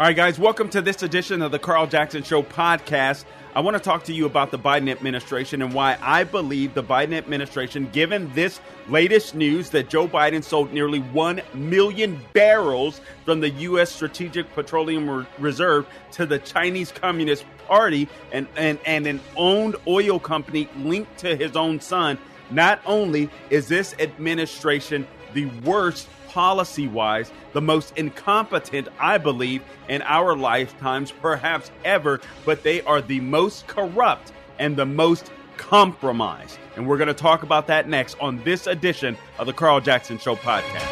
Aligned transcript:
All 0.00 0.06
right, 0.06 0.16
guys, 0.16 0.38
welcome 0.38 0.70
to 0.70 0.80
this 0.80 1.02
edition 1.02 1.42
of 1.42 1.52
the 1.52 1.58
Carl 1.58 1.86
Jackson 1.86 2.22
Show 2.22 2.42
podcast. 2.42 3.26
I 3.54 3.60
want 3.60 3.76
to 3.76 3.82
talk 3.82 4.02
to 4.04 4.14
you 4.14 4.24
about 4.24 4.50
the 4.50 4.58
Biden 4.58 4.90
administration 4.90 5.60
and 5.60 5.74
why 5.74 5.98
I 6.00 6.24
believe 6.24 6.72
the 6.72 6.82
Biden 6.82 7.12
administration, 7.12 7.86
given 7.92 8.32
this 8.32 8.62
latest 8.88 9.34
news 9.34 9.68
that 9.68 9.90
Joe 9.90 10.08
Biden 10.08 10.42
sold 10.42 10.72
nearly 10.72 11.00
1 11.00 11.42
million 11.52 12.18
barrels 12.32 13.02
from 13.26 13.40
the 13.40 13.50
U.S. 13.50 13.92
Strategic 13.92 14.50
Petroleum 14.54 15.26
Reserve 15.38 15.86
to 16.12 16.24
the 16.24 16.38
Chinese 16.38 16.90
Communist 16.92 17.44
Party 17.68 18.08
and, 18.32 18.48
and, 18.56 18.78
and 18.86 19.06
an 19.06 19.20
owned 19.36 19.76
oil 19.86 20.18
company 20.18 20.66
linked 20.78 21.18
to 21.18 21.36
his 21.36 21.56
own 21.56 21.78
son, 21.78 22.16
not 22.50 22.80
only 22.86 23.28
is 23.50 23.68
this 23.68 23.94
administration 23.98 25.06
the 25.34 25.44
worst 25.62 26.08
policy 26.30 26.86
wise, 26.86 27.32
the 27.52 27.60
most 27.60 27.96
incompetent, 27.96 28.88
I 28.98 29.18
believe, 29.18 29.62
in 29.88 30.02
our 30.02 30.36
lifetimes, 30.36 31.10
perhaps 31.10 31.70
ever, 31.84 32.20
but 32.44 32.62
they 32.62 32.82
are 32.82 33.00
the 33.00 33.20
most 33.20 33.66
corrupt 33.66 34.32
and 34.58 34.76
the 34.76 34.86
most 34.86 35.32
compromised. 35.56 36.58
And 36.76 36.88
we're 36.88 36.98
going 36.98 37.08
to 37.08 37.14
talk 37.14 37.42
about 37.42 37.66
that 37.66 37.88
next 37.88 38.16
on 38.20 38.42
this 38.44 38.66
edition 38.66 39.16
of 39.38 39.46
the 39.46 39.52
Carl 39.52 39.80
Jackson 39.80 40.18
Show 40.18 40.36
podcast. 40.36 40.86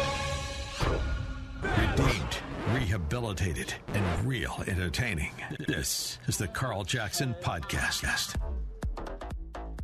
Redeemed, 1.63 2.37
rehabilitated, 2.73 3.73
and 3.87 4.27
real 4.27 4.61
entertaining. 4.67 5.31
This 5.67 6.19
is 6.27 6.37
the 6.37 6.47
Carl 6.47 6.83
Jackson 6.83 7.33
Podcast. 7.41 8.35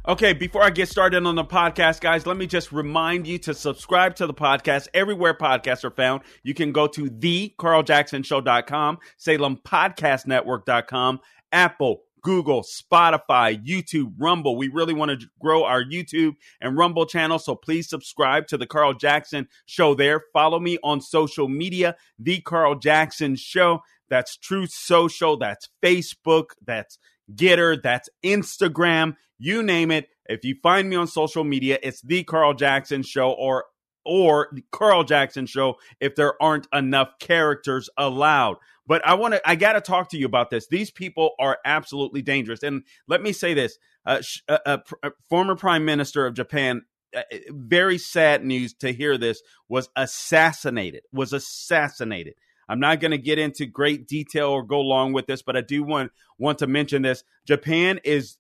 Okay, 0.07 0.33
before 0.33 0.61
I 0.61 0.69
get 0.69 0.87
started 0.87 1.25
on 1.25 1.33
the 1.33 1.43
podcast, 1.43 1.99
guys, 1.99 2.27
let 2.27 2.37
me 2.37 2.45
just 2.45 2.71
remind 2.71 3.25
you 3.25 3.39
to 3.39 3.55
subscribe 3.55 4.15
to 4.17 4.27
the 4.27 4.35
podcast 4.35 4.87
everywhere 4.93 5.33
podcasts 5.33 5.83
are 5.83 5.89
found. 5.89 6.21
You 6.43 6.53
can 6.53 6.71
go 6.71 6.85
to 6.85 7.05
thecarljacksonshow.com, 7.05 8.99
salempodcastnetwork.com, 9.19 11.19
Apple, 11.51 12.01
Google, 12.21 12.61
Spotify, 12.61 13.65
YouTube, 13.65 14.13
Rumble. 14.19 14.57
We 14.57 14.67
really 14.67 14.93
want 14.93 15.19
to 15.19 15.27
grow 15.41 15.63
our 15.63 15.83
YouTube 15.83 16.35
and 16.61 16.77
Rumble 16.77 17.07
channel, 17.07 17.39
so 17.39 17.55
please 17.55 17.89
subscribe 17.89 18.45
to 18.49 18.57
the 18.57 18.67
Carl 18.67 18.93
Jackson 18.93 19.47
Show 19.65 19.95
there. 19.95 20.21
Follow 20.33 20.59
me 20.59 20.77
on 20.83 21.01
social 21.01 21.49
media, 21.49 21.95
The 22.19 22.41
Carl 22.41 22.75
Jackson 22.75 23.35
Show. 23.35 23.81
That's 24.07 24.37
Truth 24.37 24.69
Social, 24.69 25.35
that's 25.35 25.67
Facebook, 25.83 26.49
that's 26.63 26.99
Gettr, 27.33 27.81
that's 27.81 28.09
Instagram 28.23 29.15
you 29.37 29.63
name 29.63 29.91
it. 29.91 30.09
If 30.27 30.43
you 30.43 30.55
find 30.61 30.89
me 30.89 30.95
on 30.95 31.07
social 31.07 31.43
media, 31.43 31.77
it's 31.83 32.01
the 32.01 32.23
Carl 32.23 32.53
Jackson 32.53 33.03
Show 33.03 33.31
or 33.31 33.65
or 34.07 34.49
the 34.53 34.63
Carl 34.71 35.03
Jackson 35.03 35.45
Show 35.45 35.75
if 35.99 36.15
there 36.15 36.41
aren't 36.41 36.67
enough 36.71 37.17
characters 37.19 37.89
allowed. 37.97 38.57
But 38.87 39.05
I 39.05 39.15
want 39.15 39.33
to, 39.33 39.49
I 39.49 39.55
got 39.55 39.73
to 39.73 39.81
talk 39.81 40.09
to 40.09 40.17
you 40.17 40.27
about 40.27 40.51
this. 40.51 40.67
These 40.67 40.91
people 40.91 41.31
are 41.39 41.57
absolutely 41.65 42.21
dangerous. 42.21 42.61
And 42.61 42.83
let 43.07 43.21
me 43.21 43.33
say 43.33 43.53
this: 43.53 43.77
uh, 44.05 44.21
a, 44.47 44.59
a, 44.65 44.81
a 45.03 45.11
former 45.29 45.55
Prime 45.55 45.85
Minister 45.85 46.25
of 46.25 46.35
Japan 46.35 46.83
uh, 47.15 47.21
very 47.49 47.97
sad 47.97 48.43
news 48.43 48.73
to 48.75 48.91
hear 48.91 49.17
this 49.17 49.41
was 49.69 49.89
assassinated 49.95 51.01
was 51.11 51.33
assassinated 51.33 52.35
i'm 52.69 52.79
not 52.79 52.99
going 52.99 53.11
to 53.11 53.17
get 53.17 53.39
into 53.39 53.65
great 53.65 54.07
detail 54.07 54.49
or 54.49 54.63
go 54.63 54.79
along 54.79 55.13
with 55.13 55.27
this 55.27 55.41
but 55.41 55.57
i 55.57 55.61
do 55.61 55.83
want 55.83 56.11
want 56.37 56.59
to 56.59 56.67
mention 56.67 57.01
this 57.01 57.23
japan 57.45 57.99
is 58.03 58.37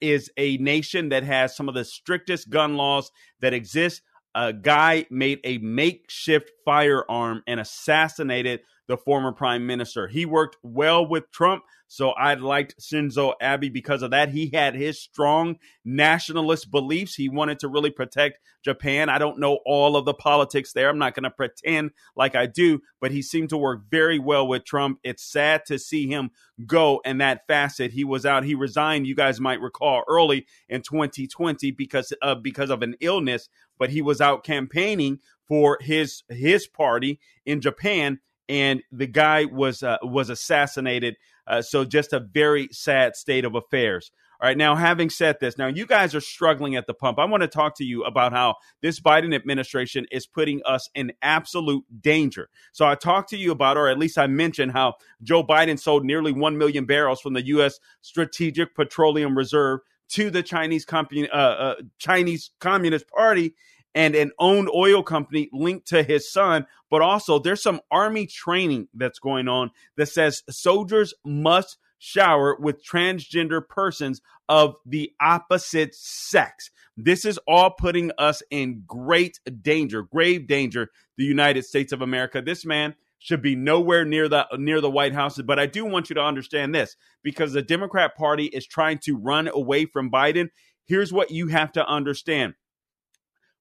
is 0.00 0.30
a 0.36 0.56
nation 0.58 1.10
that 1.10 1.22
has 1.22 1.54
some 1.54 1.68
of 1.68 1.74
the 1.74 1.84
strictest 1.84 2.50
gun 2.50 2.76
laws 2.76 3.10
that 3.40 3.54
exist. 3.54 4.02
A 4.34 4.52
guy 4.52 5.06
made 5.10 5.40
a 5.44 5.58
makeshift 5.58 6.50
firearm 6.64 7.42
and 7.46 7.58
assassinated 7.58 8.60
the 8.90 8.96
former 8.96 9.32
prime 9.32 9.66
minister. 9.66 10.08
He 10.08 10.26
worked 10.26 10.56
well 10.62 11.06
with 11.06 11.30
Trump, 11.30 11.62
so 11.86 12.10
I 12.10 12.34
liked 12.34 12.80
Shinzo 12.80 13.34
Abe 13.40 13.72
because 13.72 14.02
of 14.02 14.10
that. 14.10 14.30
He 14.30 14.50
had 14.52 14.74
his 14.74 15.00
strong 15.00 15.58
nationalist 15.84 16.70
beliefs. 16.72 17.14
He 17.14 17.28
wanted 17.28 17.60
to 17.60 17.68
really 17.68 17.90
protect 17.90 18.38
Japan. 18.64 19.08
I 19.08 19.18
don't 19.18 19.38
know 19.38 19.60
all 19.64 19.96
of 19.96 20.04
the 20.04 20.14
politics 20.14 20.72
there. 20.72 20.88
I'm 20.88 20.98
not 20.98 21.14
going 21.14 21.24
to 21.24 21.30
pretend 21.30 21.92
like 22.16 22.34
I 22.34 22.46
do, 22.46 22.80
but 23.00 23.12
he 23.12 23.22
seemed 23.22 23.50
to 23.50 23.56
work 23.56 23.82
very 23.90 24.18
well 24.18 24.46
with 24.46 24.64
Trump. 24.64 24.98
It's 25.02 25.22
sad 25.22 25.64
to 25.66 25.78
see 25.78 26.08
him 26.08 26.30
go 26.66 27.00
in 27.04 27.18
that 27.18 27.46
facet. 27.46 27.92
He 27.92 28.04
was 28.04 28.26
out. 28.26 28.44
He 28.44 28.54
resigned. 28.54 29.06
You 29.06 29.14
guys 29.14 29.40
might 29.40 29.60
recall 29.60 30.02
early 30.08 30.46
in 30.68 30.82
2020 30.82 31.70
because 31.70 32.12
of 32.22 32.42
because 32.42 32.70
of 32.70 32.82
an 32.82 32.96
illness, 33.00 33.48
but 33.80 33.90
he 33.90 34.00
was 34.00 34.20
out 34.20 34.44
campaigning 34.44 35.18
for 35.48 35.78
his 35.80 36.22
his 36.28 36.68
party 36.68 37.18
in 37.44 37.60
Japan 37.60 38.20
and 38.50 38.82
the 38.90 39.06
guy 39.06 39.44
was 39.44 39.82
uh, 39.82 39.98
was 40.02 40.28
assassinated. 40.28 41.16
Uh, 41.46 41.62
so 41.62 41.84
just 41.84 42.12
a 42.12 42.20
very 42.20 42.68
sad 42.72 43.16
state 43.16 43.44
of 43.44 43.54
affairs. 43.54 44.10
All 44.40 44.48
right, 44.48 44.56
now 44.56 44.74
having 44.74 45.10
said 45.10 45.36
this, 45.38 45.58
now 45.58 45.66
you 45.66 45.84
guys 45.84 46.14
are 46.14 46.20
struggling 46.20 46.74
at 46.74 46.86
the 46.86 46.94
pump. 46.94 47.18
I 47.18 47.26
want 47.26 47.42
to 47.42 47.48
talk 47.48 47.76
to 47.76 47.84
you 47.84 48.04
about 48.04 48.32
how 48.32 48.54
this 48.80 48.98
Biden 48.98 49.34
administration 49.34 50.06
is 50.10 50.26
putting 50.26 50.62
us 50.64 50.88
in 50.94 51.12
absolute 51.20 51.84
danger. 52.00 52.48
So 52.72 52.86
I 52.86 52.94
talked 52.94 53.28
to 53.30 53.36
you 53.36 53.52
about, 53.52 53.76
or 53.76 53.88
at 53.88 53.98
least 53.98 54.16
I 54.16 54.26
mentioned 54.28 54.72
how 54.72 54.94
Joe 55.22 55.44
Biden 55.44 55.78
sold 55.78 56.06
nearly 56.06 56.32
1 56.32 56.56
million 56.56 56.86
barrels 56.86 57.20
from 57.20 57.34
the 57.34 57.44
U.S. 57.48 57.78
Strategic 58.00 58.74
Petroleum 58.74 59.36
Reserve 59.36 59.80
to 60.10 60.30
the 60.30 60.42
Chinese 60.42 60.84
company, 60.84 61.28
uh, 61.28 61.36
uh, 61.36 61.74
Chinese 61.98 62.50
Communist 62.60 63.08
Party 63.08 63.54
and 63.94 64.14
an 64.14 64.30
owned 64.38 64.68
oil 64.74 65.02
company 65.02 65.48
linked 65.52 65.88
to 65.88 66.02
his 66.02 66.30
son. 66.30 66.66
But 66.90 67.02
also, 67.02 67.38
there's 67.38 67.62
some 67.62 67.80
army 67.90 68.26
training 68.26 68.88
that's 68.94 69.18
going 69.18 69.48
on 69.48 69.70
that 69.96 70.06
says 70.06 70.42
soldiers 70.48 71.14
must 71.24 71.78
shower 71.98 72.56
with 72.58 72.84
transgender 72.84 73.66
persons 73.66 74.20
of 74.48 74.76
the 74.86 75.12
opposite 75.20 75.94
sex. 75.94 76.70
This 76.96 77.24
is 77.24 77.38
all 77.46 77.70
putting 77.70 78.10
us 78.18 78.42
in 78.50 78.82
great 78.86 79.38
danger, 79.62 80.02
grave 80.02 80.46
danger, 80.46 80.90
the 81.16 81.24
United 81.24 81.64
States 81.64 81.92
of 81.92 82.02
America. 82.02 82.42
This 82.42 82.64
man 82.64 82.94
should 83.20 83.42
be 83.42 83.54
nowhere 83.54 84.04
near 84.04 84.28
the 84.28 84.46
near 84.56 84.80
the 84.80 84.90
White 84.90 85.14
House. 85.14 85.40
But 85.40 85.60
I 85.60 85.66
do 85.66 85.84
want 85.84 86.10
you 86.10 86.14
to 86.14 86.22
understand 86.22 86.74
this 86.74 86.96
because 87.22 87.52
the 87.52 87.62
Democrat 87.62 88.16
Party 88.16 88.46
is 88.46 88.66
trying 88.66 88.98
to 89.04 89.16
run 89.16 89.46
away 89.46 89.84
from 89.84 90.10
Biden. 90.10 90.48
Here's 90.86 91.12
what 91.12 91.30
you 91.30 91.48
have 91.48 91.70
to 91.72 91.86
understand. 91.86 92.54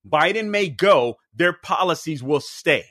Biden 0.10 0.50
may 0.50 0.70
go, 0.70 1.18
their 1.36 1.54
policies 1.54 2.24
will 2.24 2.40
stay. 2.40 2.86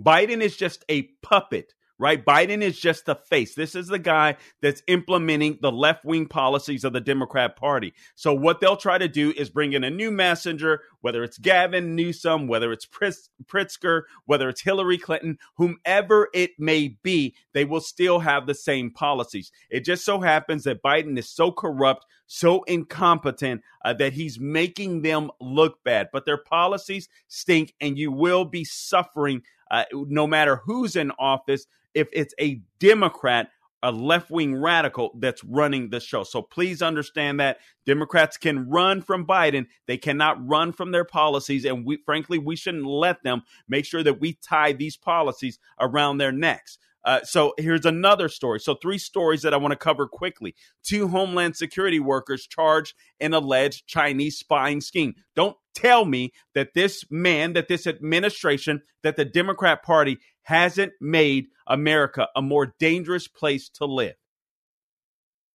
Biden 0.00 0.40
is 0.40 0.56
just 0.56 0.84
a 0.88 1.08
puppet 1.22 1.74
right? 1.98 2.24
Biden 2.24 2.62
is 2.62 2.78
just 2.78 3.06
the 3.06 3.14
face. 3.14 3.54
This 3.54 3.74
is 3.74 3.88
the 3.88 3.98
guy 3.98 4.36
that's 4.60 4.82
implementing 4.86 5.58
the 5.62 5.72
left 5.72 6.04
wing 6.04 6.26
policies 6.26 6.84
of 6.84 6.92
the 6.92 7.00
Democrat 7.00 7.56
Party. 7.56 7.94
So, 8.14 8.34
what 8.34 8.60
they'll 8.60 8.76
try 8.76 8.98
to 8.98 9.08
do 9.08 9.32
is 9.36 9.50
bring 9.50 9.72
in 9.72 9.84
a 9.84 9.90
new 9.90 10.10
messenger, 10.10 10.82
whether 11.00 11.24
it's 11.24 11.38
Gavin 11.38 11.94
Newsom, 11.94 12.48
whether 12.48 12.72
it's 12.72 12.86
Pritzker, 12.86 14.02
whether 14.26 14.48
it's 14.48 14.62
Hillary 14.62 14.98
Clinton, 14.98 15.38
whomever 15.56 16.28
it 16.34 16.52
may 16.58 16.96
be, 17.02 17.34
they 17.54 17.64
will 17.64 17.80
still 17.80 18.20
have 18.20 18.46
the 18.46 18.54
same 18.54 18.90
policies. 18.90 19.50
It 19.70 19.84
just 19.84 20.04
so 20.04 20.20
happens 20.20 20.64
that 20.64 20.82
Biden 20.82 21.18
is 21.18 21.30
so 21.30 21.52
corrupt, 21.52 22.04
so 22.26 22.62
incompetent 22.64 23.62
uh, 23.84 23.92
that 23.94 24.12
he's 24.12 24.38
making 24.40 25.02
them 25.02 25.30
look 25.40 25.82
bad. 25.84 26.08
But 26.12 26.26
their 26.26 26.38
policies 26.38 27.08
stink, 27.28 27.74
and 27.80 27.96
you 27.96 28.12
will 28.12 28.44
be 28.44 28.64
suffering 28.64 29.42
uh, 29.70 29.84
no 29.92 30.26
matter 30.26 30.56
who's 30.64 30.96
in 30.96 31.10
office, 31.18 31.66
if 31.94 32.08
it's 32.12 32.34
a 32.40 32.60
Democrat, 32.78 33.50
a 33.82 33.90
left 33.90 34.30
wing 34.30 34.54
radical 34.56 35.12
that's 35.18 35.44
running 35.44 35.90
the 35.90 36.00
show. 36.00 36.24
So 36.24 36.42
please 36.42 36.82
understand 36.82 37.40
that 37.40 37.58
Democrats 37.84 38.36
can 38.36 38.68
run 38.68 39.00
from 39.02 39.26
Biden. 39.26 39.66
They 39.86 39.96
cannot 39.96 40.46
run 40.46 40.72
from 40.72 40.92
their 40.92 41.04
policies. 41.04 41.64
And 41.64 41.86
we, 41.86 41.98
frankly, 42.04 42.38
we 42.38 42.56
shouldn't 42.56 42.86
let 42.86 43.22
them 43.22 43.42
make 43.68 43.84
sure 43.84 44.02
that 44.02 44.20
we 44.20 44.34
tie 44.34 44.72
these 44.72 44.96
policies 44.96 45.58
around 45.80 46.18
their 46.18 46.32
necks. 46.32 46.78
Uh, 47.06 47.22
so 47.22 47.54
here's 47.56 47.86
another 47.86 48.28
story. 48.28 48.58
So 48.58 48.74
three 48.74 48.98
stories 48.98 49.42
that 49.42 49.54
I 49.54 49.58
want 49.58 49.70
to 49.70 49.76
cover 49.76 50.08
quickly. 50.08 50.56
Two 50.82 51.06
Homeland 51.06 51.56
Security 51.56 52.00
workers 52.00 52.48
charged 52.48 52.94
in 53.20 53.32
alleged 53.32 53.86
Chinese 53.86 54.36
spying 54.38 54.80
scheme. 54.80 55.14
Don't 55.36 55.56
tell 55.72 56.04
me 56.04 56.32
that 56.54 56.74
this 56.74 57.04
man, 57.08 57.52
that 57.52 57.68
this 57.68 57.86
administration, 57.86 58.82
that 59.04 59.16
the 59.16 59.24
Democrat 59.24 59.84
Party 59.84 60.18
hasn't 60.42 60.92
made 61.00 61.46
America 61.68 62.28
a 62.34 62.42
more 62.42 62.74
dangerous 62.80 63.28
place 63.28 63.68
to 63.68 63.84
live. 63.84 64.14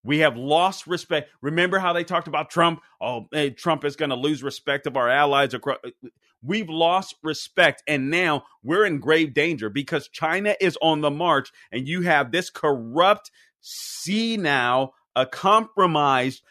We 0.03 0.19
have 0.19 0.35
lost 0.35 0.87
respect. 0.87 1.29
Remember 1.41 1.79
how 1.79 1.93
they 1.93 2.03
talked 2.03 2.27
about 2.27 2.49
Trump? 2.49 2.81
Oh, 2.99 3.27
hey, 3.31 3.51
Trump 3.51 3.85
is 3.85 3.95
going 3.95 4.09
to 4.09 4.15
lose 4.15 4.41
respect 4.43 4.87
of 4.87 4.97
our 4.97 5.09
allies. 5.09 5.53
Across. 5.53 5.77
Uh, 5.85 6.09
we've 6.43 6.69
lost 6.69 7.15
respect, 7.23 7.83
and 7.87 8.09
now 8.09 8.43
we're 8.63 8.85
in 8.85 8.99
grave 8.99 9.33
danger 9.33 9.69
because 9.69 10.07
China 10.07 10.55
is 10.59 10.77
on 10.81 11.01
the 11.01 11.11
march, 11.11 11.51
and 11.71 11.87
you 11.87 12.01
have 12.01 12.31
this 12.31 12.49
corrupt, 12.49 13.31
see 13.59 14.37
now, 14.37 14.93
a 15.15 15.25
compromised 15.25 16.41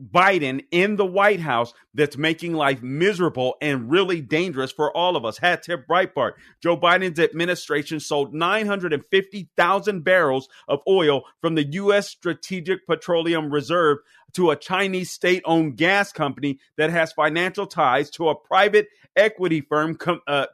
Biden 0.00 0.64
in 0.70 0.96
the 0.96 1.06
White 1.06 1.40
House 1.40 1.72
that's 1.94 2.16
making 2.16 2.54
life 2.54 2.82
miserable 2.82 3.54
and 3.60 3.90
really 3.90 4.20
dangerous 4.20 4.72
for 4.72 4.94
all 4.96 5.16
of 5.16 5.24
us. 5.24 5.38
Hat 5.38 5.62
tip 5.62 5.86
Breitbart. 5.86 6.32
Joe 6.60 6.76
Biden's 6.76 7.20
administration 7.20 8.00
sold 8.00 8.34
950,000 8.34 10.04
barrels 10.04 10.48
of 10.68 10.80
oil 10.88 11.22
from 11.40 11.54
the 11.54 11.64
U.S. 11.64 12.08
Strategic 12.08 12.86
Petroleum 12.86 13.52
Reserve 13.52 13.98
to 14.34 14.50
a 14.50 14.56
Chinese 14.56 15.10
state 15.10 15.42
owned 15.44 15.76
gas 15.76 16.12
company 16.12 16.58
that 16.76 16.90
has 16.90 17.12
financial 17.12 17.66
ties 17.66 18.10
to 18.10 18.28
a 18.28 18.34
private 18.34 18.88
equity 19.16 19.60
firm 19.60 19.94
co 19.96 20.18
uh, 20.26 20.46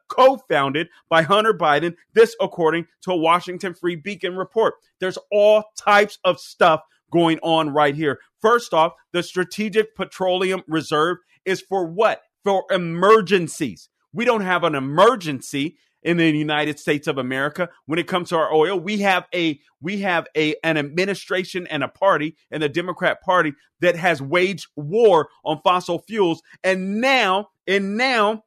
founded 0.49 0.89
by 1.09 1.23
Hunter 1.23 1.55
Biden. 1.55 1.97
This, 2.13 2.37
according 2.41 2.87
to 3.03 3.13
a 3.13 3.17
Washington 3.17 3.75
Free 3.75 3.97
Beacon 3.97 4.37
report. 4.37 4.75
There's 4.99 5.19
all 5.31 5.65
types 5.77 6.19
of 6.25 6.39
stuff 6.39 6.83
going 7.11 7.39
on 7.43 7.71
right 7.71 7.95
here. 7.95 8.19
First 8.41 8.73
off, 8.73 8.93
the 9.13 9.23
Strategic 9.23 9.95
Petroleum 9.95 10.63
Reserve 10.67 11.19
is 11.45 11.61
for 11.61 11.87
what? 11.87 12.23
For 12.45 12.65
emergencies. 12.71 13.89
We 14.13 14.25
don't 14.25 14.41
have 14.41 14.65
an 14.65 14.75
emergency 14.75 15.77
in 16.03 16.17
the 16.17 16.31
United 16.31 16.79
States 16.79 17.07
of 17.07 17.19
America 17.19 17.69
when 17.87 17.99
it 17.99 18.07
comes 18.07 18.31
to 18.31 18.37
our 18.37 18.53
oil. 18.53 18.79
We 18.79 18.99
have 18.99 19.27
a 19.35 19.61
we 19.81 20.01
have 20.01 20.27
a 20.37 20.55
an 20.65 20.77
administration 20.79 21.67
and 21.67 21.85
a 21.85 21.89
party 21.89 22.37
and 22.51 22.63
the 22.63 22.69
Democrat 22.69 23.21
Party 23.23 23.53
that 23.81 23.97
has 23.97 24.23
waged 24.23 24.67
war 24.77 25.29
on 25.45 25.61
fossil 25.63 26.03
fuels 26.07 26.43
and 26.65 27.01
now 27.01 27.49
and 27.67 27.97
now 27.97 28.45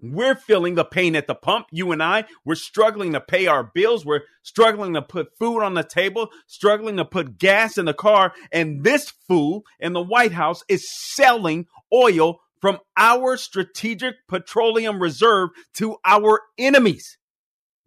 we're 0.00 0.34
feeling 0.34 0.74
the 0.74 0.84
pain 0.84 1.16
at 1.16 1.26
the 1.26 1.34
pump. 1.34 1.66
You 1.70 1.92
and 1.92 2.02
I, 2.02 2.24
we're 2.44 2.56
struggling 2.56 3.12
to 3.12 3.20
pay 3.20 3.46
our 3.46 3.64
bills. 3.64 4.04
We're 4.04 4.22
struggling 4.42 4.94
to 4.94 5.02
put 5.02 5.36
food 5.38 5.62
on 5.62 5.74
the 5.74 5.84
table, 5.84 6.28
struggling 6.46 6.96
to 6.96 7.04
put 7.04 7.38
gas 7.38 7.78
in 7.78 7.86
the 7.86 7.94
car. 7.94 8.32
And 8.52 8.84
this 8.84 9.12
fool 9.26 9.64
in 9.80 9.92
the 9.92 10.02
White 10.02 10.32
House 10.32 10.62
is 10.68 10.90
selling 11.14 11.66
oil 11.92 12.40
from 12.60 12.78
our 12.96 13.36
strategic 13.36 14.14
petroleum 14.28 15.00
reserve 15.00 15.50
to 15.74 15.96
our 16.04 16.40
enemies. 16.58 17.18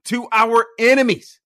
To 0.06 0.27
our 0.31 0.65
enemies. 0.80 1.39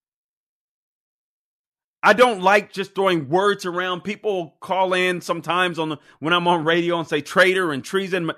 I 2.03 2.13
don't 2.13 2.41
like 2.41 2.73
just 2.73 2.95
throwing 2.95 3.29
words 3.29 3.65
around. 3.65 4.01
People 4.01 4.55
call 4.59 4.93
in 4.93 5.21
sometimes 5.21 5.77
on 5.77 5.89
the, 5.89 5.97
when 6.19 6.33
I'm 6.33 6.47
on 6.47 6.65
radio 6.65 6.97
and 6.97 7.07
say 7.07 7.21
traitor 7.21 7.71
and 7.71 7.83
treason. 7.83 8.31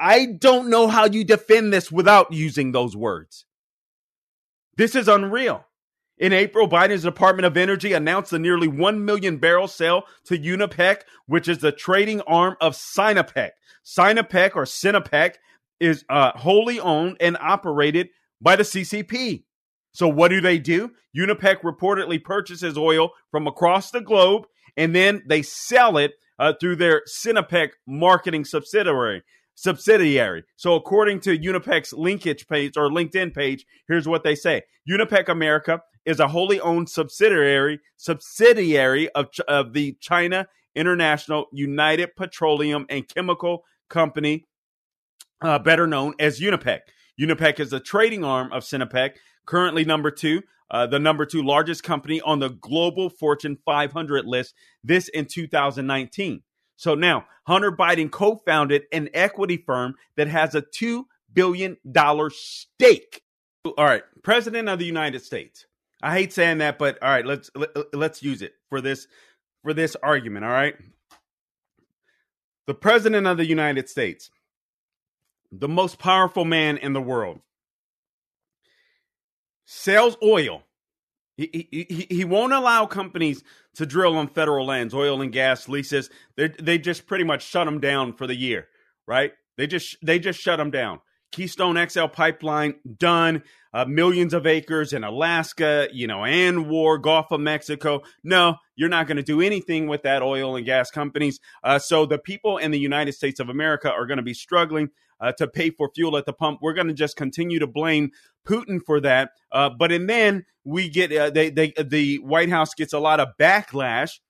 I 0.00 0.26
don't 0.26 0.70
know 0.70 0.88
how 0.88 1.06
you 1.06 1.24
defend 1.24 1.72
this 1.72 1.90
without 1.90 2.32
using 2.32 2.72
those 2.72 2.96
words. 2.96 3.46
This 4.76 4.94
is 4.94 5.08
unreal. 5.08 5.64
In 6.18 6.32
April, 6.32 6.68
Biden's 6.68 7.02
Department 7.02 7.46
of 7.46 7.56
Energy 7.56 7.92
announced 7.92 8.32
a 8.32 8.38
nearly 8.38 8.68
1 8.68 9.04
million 9.04 9.36
barrel 9.38 9.68
sale 9.68 10.02
to 10.24 10.38
Unipec, 10.38 11.02
which 11.26 11.48
is 11.48 11.58
the 11.58 11.72
trading 11.72 12.20
arm 12.22 12.56
of 12.60 12.74
Sinopec. 12.74 13.50
Sinopec 13.84 14.56
or 14.56 14.64
Sinopec 14.64 15.34
is 15.80 16.04
uh, 16.08 16.32
wholly 16.34 16.80
owned 16.80 17.16
and 17.20 17.36
operated 17.40 18.08
by 18.40 18.56
the 18.56 18.64
CCP. 18.64 19.44
So, 19.92 20.08
what 20.08 20.28
do 20.28 20.40
they 20.40 20.58
do? 20.58 20.92
Unipec 21.16 21.62
reportedly 21.62 22.22
purchases 22.22 22.76
oil 22.76 23.10
from 23.30 23.46
across 23.46 23.90
the 23.90 24.00
globe 24.00 24.46
and 24.76 24.94
then 24.94 25.22
they 25.26 25.42
sell 25.42 25.98
it 25.98 26.14
uh, 26.38 26.52
through 26.60 26.76
their 26.76 27.02
Sinopec 27.08 27.70
marketing 27.86 28.44
subsidiary 28.44 29.22
subsidiary. 29.58 30.44
So 30.54 30.74
according 30.74 31.18
to 31.20 31.36
Unipec's 31.36 31.92
linkage 31.92 32.46
page 32.46 32.76
or 32.76 32.90
LinkedIn 32.90 33.34
page, 33.34 33.66
here's 33.88 34.06
what 34.06 34.22
they 34.22 34.36
say. 34.36 34.62
Unipec 34.88 35.28
America 35.28 35.82
is 36.04 36.20
a 36.20 36.28
wholly 36.28 36.60
owned 36.60 36.88
subsidiary 36.88 37.80
subsidiary 37.96 39.08
of, 39.10 39.30
of 39.48 39.72
the 39.72 39.96
China 40.00 40.46
International 40.76 41.46
United 41.52 42.14
Petroleum 42.14 42.86
and 42.88 43.08
Chemical 43.08 43.64
Company, 43.90 44.44
uh, 45.40 45.58
better 45.58 45.88
known 45.88 46.14
as 46.20 46.38
Unipec. 46.38 46.80
Unipec 47.20 47.58
is 47.58 47.72
a 47.72 47.80
trading 47.80 48.22
arm 48.22 48.52
of 48.52 48.62
Sinopec, 48.62 49.16
currently 49.44 49.84
number 49.84 50.12
two, 50.12 50.40
uh, 50.70 50.86
the 50.86 51.00
number 51.00 51.26
two 51.26 51.42
largest 51.42 51.82
company 51.82 52.20
on 52.20 52.38
the 52.38 52.50
global 52.50 53.10
Fortune 53.10 53.58
500 53.64 54.24
list. 54.24 54.54
This 54.84 55.08
in 55.08 55.24
2019. 55.24 56.42
So 56.78 56.94
now 56.94 57.26
Hunter 57.44 57.72
Biden 57.72 58.08
co 58.08 58.36
founded 58.36 58.84
an 58.92 59.10
equity 59.12 59.56
firm 59.56 59.96
that 60.16 60.28
has 60.28 60.54
a 60.54 60.62
$2 60.62 61.04
billion 61.34 61.76
stake. 62.30 63.22
All 63.64 63.84
right, 63.84 64.04
President 64.22 64.68
of 64.68 64.78
the 64.78 64.86
United 64.86 65.20
States. 65.20 65.66
I 66.00 66.16
hate 66.16 66.32
saying 66.32 66.58
that, 66.58 66.78
but 66.78 66.96
all 67.02 67.10
right, 67.10 67.26
let's 67.26 67.50
let, 67.56 67.76
us 67.92 68.22
use 68.22 68.42
it 68.42 68.54
for 68.70 68.80
this 68.80 69.08
for 69.64 69.74
this 69.74 69.96
argument, 70.02 70.44
all 70.44 70.52
right? 70.52 70.76
The 72.68 72.74
President 72.74 73.26
of 73.26 73.38
the 73.38 73.46
United 73.46 73.88
States, 73.88 74.30
the 75.50 75.68
most 75.68 75.98
powerful 75.98 76.44
man 76.44 76.78
in 76.78 76.92
the 76.92 77.02
world, 77.02 77.40
sells 79.64 80.16
oil 80.22 80.62
he, 81.38 81.68
he, 81.70 82.06
he 82.10 82.24
won't 82.24 82.52
allow 82.52 82.84
companies 82.86 83.44
to 83.76 83.86
drill 83.86 84.16
on 84.16 84.26
federal 84.28 84.66
lands, 84.66 84.92
oil 84.92 85.22
and 85.22 85.32
gas 85.32 85.68
leases. 85.68 86.10
They 86.36 86.48
they 86.48 86.78
just 86.78 87.06
pretty 87.06 87.24
much 87.24 87.46
shut 87.46 87.64
them 87.66 87.78
down 87.80 88.14
for 88.14 88.26
the 88.26 88.34
year, 88.34 88.66
right? 89.06 89.32
They 89.56 89.68
just 89.68 89.96
they 90.02 90.18
just 90.18 90.40
shut 90.40 90.58
them 90.58 90.72
down. 90.72 91.00
Keystone 91.30 91.76
XL 91.88 92.06
pipeline 92.06 92.74
done, 92.96 93.42
uh, 93.74 93.84
millions 93.84 94.32
of 94.32 94.46
acres 94.46 94.92
in 94.92 95.04
Alaska, 95.04 95.88
you 95.92 96.06
know, 96.06 96.24
and 96.24 96.68
war, 96.68 96.98
Gulf 96.98 97.30
of 97.30 97.40
Mexico. 97.40 98.02
No, 98.24 98.56
you're 98.76 98.88
not 98.88 99.06
going 99.06 99.18
to 99.18 99.22
do 99.22 99.40
anything 99.40 99.86
with 99.86 100.02
that 100.02 100.22
oil 100.22 100.56
and 100.56 100.64
gas 100.64 100.90
companies. 100.90 101.38
Uh, 101.62 101.78
so 101.78 102.06
the 102.06 102.18
people 102.18 102.56
in 102.56 102.70
the 102.70 102.78
United 102.78 103.12
States 103.12 103.40
of 103.40 103.48
America 103.48 103.92
are 103.92 104.06
going 104.06 104.16
to 104.16 104.22
be 104.22 104.34
struggling 104.34 104.88
uh, 105.20 105.32
to 105.32 105.46
pay 105.46 105.70
for 105.70 105.90
fuel 105.94 106.16
at 106.16 106.24
the 106.26 106.32
pump. 106.32 106.60
We're 106.62 106.74
going 106.74 106.88
to 106.88 106.94
just 106.94 107.16
continue 107.16 107.58
to 107.58 107.66
blame 107.66 108.10
Putin 108.46 108.80
for 108.84 109.00
that. 109.00 109.30
Uh, 109.52 109.70
but 109.70 109.92
and 109.92 110.08
then 110.08 110.46
we 110.64 110.88
get 110.88 111.12
uh, 111.12 111.30
they 111.30 111.50
they 111.50 111.72
the 111.72 112.16
White 112.18 112.50
House 112.50 112.74
gets 112.74 112.92
a 112.92 112.98
lot 112.98 113.20
of 113.20 113.28
backlash, 113.38 114.20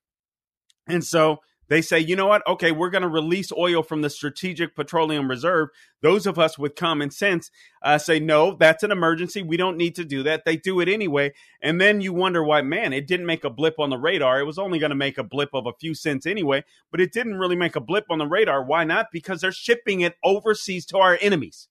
and 0.87 1.03
so 1.03 1.39
they 1.69 1.81
say, 1.81 1.99
you 1.99 2.15
know 2.15 2.25
what? 2.25 2.45
Okay, 2.47 2.71
we're 2.71 2.89
going 2.89 3.03
to 3.03 3.07
release 3.07 3.51
oil 3.51 3.83
from 3.83 4.01
the 4.01 4.09
Strategic 4.09 4.75
Petroleum 4.75 5.29
Reserve. 5.29 5.69
Those 6.01 6.25
of 6.25 6.39
us 6.39 6.57
with 6.57 6.75
common 6.75 7.11
sense 7.11 7.51
uh, 7.83 7.99
say, 7.99 8.19
no, 8.19 8.55
that's 8.55 8.83
an 8.83 8.91
emergency. 8.91 9.43
We 9.43 9.55
don't 9.55 9.77
need 9.77 9.95
to 9.95 10.03
do 10.03 10.23
that. 10.23 10.45
They 10.45 10.57
do 10.57 10.79
it 10.79 10.89
anyway. 10.89 11.33
And 11.61 11.79
then 11.79 12.01
you 12.01 12.11
wonder 12.11 12.43
why, 12.43 12.63
man, 12.63 12.91
it 12.91 13.05
didn't 13.07 13.27
make 13.27 13.43
a 13.43 13.49
blip 13.49 13.79
on 13.79 13.91
the 13.91 13.97
radar. 13.97 14.39
It 14.39 14.45
was 14.45 14.57
only 14.57 14.79
going 14.79 14.89
to 14.89 14.95
make 14.95 15.19
a 15.19 15.23
blip 15.23 15.49
of 15.53 15.67
a 15.67 15.73
few 15.79 15.93
cents 15.93 16.25
anyway, 16.25 16.63
but 16.91 16.99
it 16.99 17.13
didn't 17.13 17.37
really 17.37 17.55
make 17.55 17.75
a 17.75 17.81
blip 17.81 18.05
on 18.09 18.17
the 18.17 18.27
radar. 18.27 18.63
Why 18.63 18.83
not? 18.83 19.07
Because 19.13 19.41
they're 19.41 19.51
shipping 19.51 20.01
it 20.01 20.15
overseas 20.23 20.85
to 20.87 20.97
our 20.97 21.19
enemies. 21.21 21.67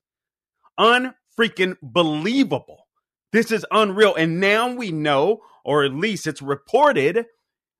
Unfreaking 0.78 1.76
believable. 1.83 2.87
This 3.33 3.50
is 3.50 3.67
unreal. 3.73 4.14
And 4.14 4.40
now 4.40 4.73
we 4.73 4.93
know, 4.93 5.40
or 5.64 5.83
at 5.83 5.93
least 5.93 6.26
it's 6.28 6.40
reported, 6.40 7.26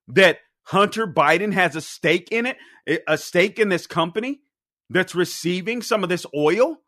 that 0.09 0.39
Hunter 0.69 1.07
Biden 1.07 1.55
has 1.55 1.77
a 1.77 1.81
stake 1.81 2.29
in 2.31 2.45
it, 2.45 2.59
a 3.09 3.17
stake 3.17 3.59
in 3.59 3.71
this 3.71 3.87
company 3.87 4.43
that's 4.91 5.15
receiving 5.15 5.81
some 5.81 6.03
of 6.03 6.11
this 6.11 6.27
oil. 6.37 6.83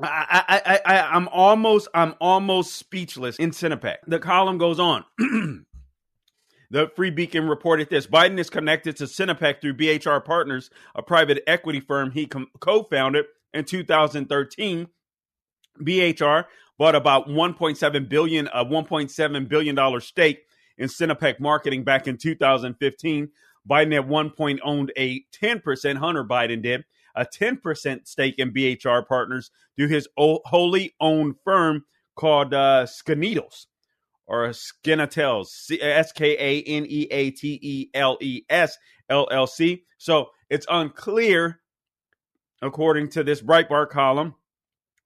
I, 0.00 0.44
I, 0.48 0.80
I, 0.86 1.00
I'm 1.00 1.26
almost, 1.26 1.88
I'm 1.92 2.14
almost 2.20 2.76
speechless 2.76 3.36
in 3.36 3.50
Sinopec. 3.50 3.96
The 4.06 4.20
column 4.20 4.58
goes 4.58 4.78
on. 4.78 5.04
the 6.70 6.88
Free 6.94 7.10
Beacon 7.10 7.48
reported 7.48 7.90
this: 7.90 8.06
Biden 8.06 8.38
is 8.38 8.48
connected 8.48 8.96
to 8.98 9.04
Sinopec 9.04 9.60
through 9.60 9.74
BHR 9.74 10.24
Partners, 10.24 10.70
a 10.94 11.02
private 11.02 11.42
equity 11.48 11.80
firm 11.80 12.12
he 12.12 12.28
co-founded 12.60 13.24
in 13.52 13.64
2013. 13.64 14.86
BHR 15.80 16.44
bought 16.78 16.94
about 16.94 17.26
1.7 17.26 18.08
billion, 18.08 18.46
a 18.54 18.64
1.7 18.64 19.48
billion 19.48 19.74
dollar 19.74 19.98
stake 19.98 20.44
in 20.80 20.88
Sinopec 20.88 21.38
marketing 21.38 21.84
back 21.84 22.08
in 22.08 22.16
2015. 22.16 23.28
Biden 23.68 23.94
at 23.94 24.08
one 24.08 24.30
point 24.30 24.58
owned 24.64 24.90
a 24.96 25.22
10%, 25.40 25.96
Hunter 25.96 26.24
Biden 26.24 26.62
did, 26.62 26.84
a 27.14 27.26
10% 27.26 28.08
stake 28.08 28.38
in 28.38 28.52
BHR 28.52 29.06
Partners 29.06 29.50
through 29.76 29.88
his 29.88 30.08
wholly 30.16 30.94
owned 30.98 31.36
firm 31.44 31.84
called 32.16 32.54
uh, 32.54 32.86
or 34.26 34.48
Skaneateles, 34.48 35.78
S 35.80 36.12
K 36.12 36.36
A 36.38 36.62
N 36.62 36.86
E 36.88 37.06
A 37.10 37.30
T 37.30 37.58
E 37.60 37.90
L 37.94 38.16
E 38.20 38.42
S 38.48 38.78
LLC. 39.10 39.82
So 39.98 40.30
it's 40.48 40.66
unclear, 40.70 41.60
according 42.62 43.10
to 43.10 43.24
this 43.24 43.42
Breitbart 43.42 43.90
column, 43.90 44.34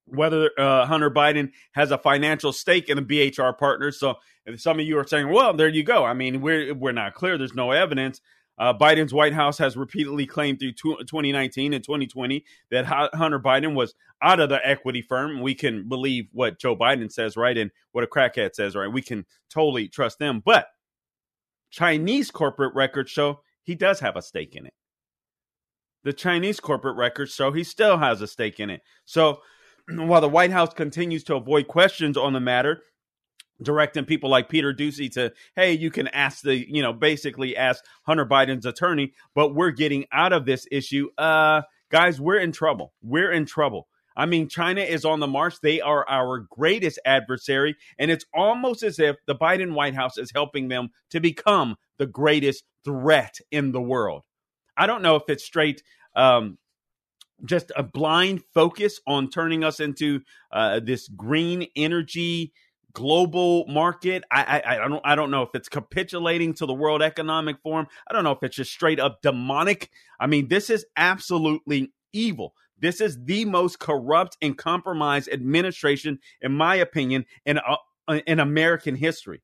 whether 0.07 0.51
uh, 0.59 0.87
Hunter 0.87 1.11
Biden 1.11 1.51
has 1.73 1.91
a 1.91 1.99
financial 1.99 2.53
stake 2.53 2.89
in 2.89 2.97
the 2.97 3.03
BHR 3.03 3.57
partners. 3.57 3.99
So 3.99 4.17
if 4.47 4.61
some 4.61 4.79
of 4.79 4.87
you 4.87 4.99
are 4.99 5.07
saying, 5.07 5.29
well, 5.29 5.55
there 5.55 5.69
you 5.69 5.83
go. 5.83 6.05
I 6.05 6.15
mean, 6.15 6.41
we're 6.41 6.75
we're 6.75 6.93
not 6.93 7.15
clear. 7.15 7.39
There's 7.39 7.55
no 7.55 7.71
evidence. 7.71 8.21
Uh, 8.57 8.73
Biden's 8.73 9.13
White 9.13 9.33
House 9.33 9.59
has 9.59 9.77
repeatedly 9.77 10.27
claimed 10.27 10.61
through 10.61 10.75
2019 10.75 11.73
and 11.73 11.83
2020 11.83 12.45
that 12.71 12.85
Hunter 12.87 13.41
Biden 13.41 13.75
was 13.75 13.95
out 14.23 14.39
of 14.39 14.49
the 14.49 14.65
equity 14.65 15.03
firm. 15.03 15.41
We 15.41 15.57
can 15.57 15.89
believe 15.89 16.29
what 16.33 16.61
Joe 16.61 16.77
Biden 16.77 17.11
says, 17.11 17.37
right? 17.37 17.59
And 17.59 17.73
what 17.91 18.05
a 18.05 18.07
crackhead 18.07 18.55
says, 18.55 18.77
right? 18.77 18.87
We 18.87 19.03
can 19.03 19.27
totally 19.51 19.89
trust 19.89 20.21
them. 20.21 20.41
But 20.45 20.69
Chinese 21.71 22.31
corporate 22.31 22.75
records 22.75 23.11
show 23.11 23.41
he 23.65 23.75
does 23.75 23.99
have 24.01 24.17
a 24.17 24.23
stake 24.23 24.55
in 24.55 24.67
it. 24.67 24.75
The 26.05 26.13
Chinese 26.13 26.61
corporate 26.61 26.97
records 26.97 27.35
show 27.35 27.51
he 27.51 27.65
still 27.65 27.99
has 27.99 28.21
a 28.21 28.29
stake 28.29 28.61
in 28.61 28.71
it. 28.71 28.83
So 29.05 29.41
while 30.07 30.21
the 30.21 30.29
White 30.29 30.51
House 30.51 30.73
continues 30.75 31.25
to 31.25 31.37
avoid 31.37 31.69
questions 31.69 32.17
on 32.17 32.33
the 32.33 32.41
matter, 32.41 32.83
directing 33.63 34.05
people 34.05 34.31
like 34.31 34.49
Peter 34.49 34.73
Doocy 34.73 35.11
to, 35.13 35.33
hey, 35.57 35.73
you 35.73 35.91
can 35.91 36.09
ask 36.09 36.43
the, 36.43 36.57
you 36.57 36.83
know, 36.83 36.93
basically 36.93 37.57
ask 37.57 37.85
Hunter 38.05 38.27
Biden's 38.27 38.67
attorney, 38.67 39.13
but 39.35 39.55
we're 39.55 39.71
getting 39.71 40.07
out 40.13 40.33
of 40.33 40.47
this 40.47 40.67
issue. 40.71 41.09
Uh, 41.19 41.63
guys, 41.91 42.21
we're 42.21 42.39
in 42.39 42.53
trouble. 42.53 42.93
We're 43.03 43.33
in 43.33 43.47
trouble. 43.47 43.89
I 44.17 44.27
mean, 44.27 44.49
China 44.49 44.81
is 44.81 45.05
on 45.05 45.21
the 45.21 45.27
march. 45.27 45.61
They 45.61 45.81
are 45.81 46.09
our 46.09 46.47
greatest 46.51 47.01
adversary. 47.05 47.77
And 47.99 48.11
it's 48.11 48.25
almost 48.33 48.83
as 48.83 48.99
if 48.99 49.17
the 49.27 49.35
Biden 49.35 49.75
White 49.75 49.95
House 49.95 50.19
is 50.19 50.31
helping 50.33 50.69
them 50.69 50.91
to 51.11 51.21
become 51.21 51.77
the 51.99 52.07
greatest 52.07 52.65
threat 52.85 53.39
in 53.51 53.73
the 53.73 53.81
world. 53.81 54.25
I 54.77 54.87
don't 54.87 55.03
know 55.03 55.17
if 55.17 55.25
it's 55.29 55.45
straight 55.45 55.83
um, 56.15 56.59
just 57.45 57.73
a 57.77 57.83
blind 57.83 58.43
focus 58.53 59.01
on 59.07 59.31
turning 59.31 59.65
us 59.65 59.81
into 59.81 60.21
uh, 60.53 60.81
this 60.81 61.09
green 61.09 61.67
energy 61.77 62.53
global 62.95 63.67
market. 63.67 64.25
I, 64.31 64.63
I, 64.65 64.85
I 64.85 64.89
don't 64.89 65.01
I 65.05 65.15
don't 65.15 65.31
know 65.31 65.43
if 65.43 65.51
it's 65.55 65.69
capitulating 65.69 66.55
to 66.55 66.67
the 66.67 66.73
World 66.73 67.03
Economic 67.03 67.57
Forum. 67.63 67.87
I 68.09 68.15
don't 68.15 68.25
know 68.25 68.33
if 68.33 68.43
it's 68.43 68.57
just 68.57 68.73
straight 68.73 69.01
up 69.01 69.21
demonic. 69.21 69.91
I 70.19 70.27
mean, 70.27 70.49
this 70.49 70.71
is 70.71 70.87
absolutely 70.97 71.93
evil. 72.13 72.55
This 72.79 73.01
is 73.01 73.23
the 73.25 73.45
most 73.45 73.79
corrupt 73.79 74.37
and 74.41 74.57
compromised 74.57 75.29
administration, 75.31 76.19
in 76.41 76.53
my 76.53 76.77
opinion, 76.77 77.27
in 77.45 77.59
uh, 77.59 78.21
in 78.27 78.41
American 78.41 78.95
history. 78.95 79.43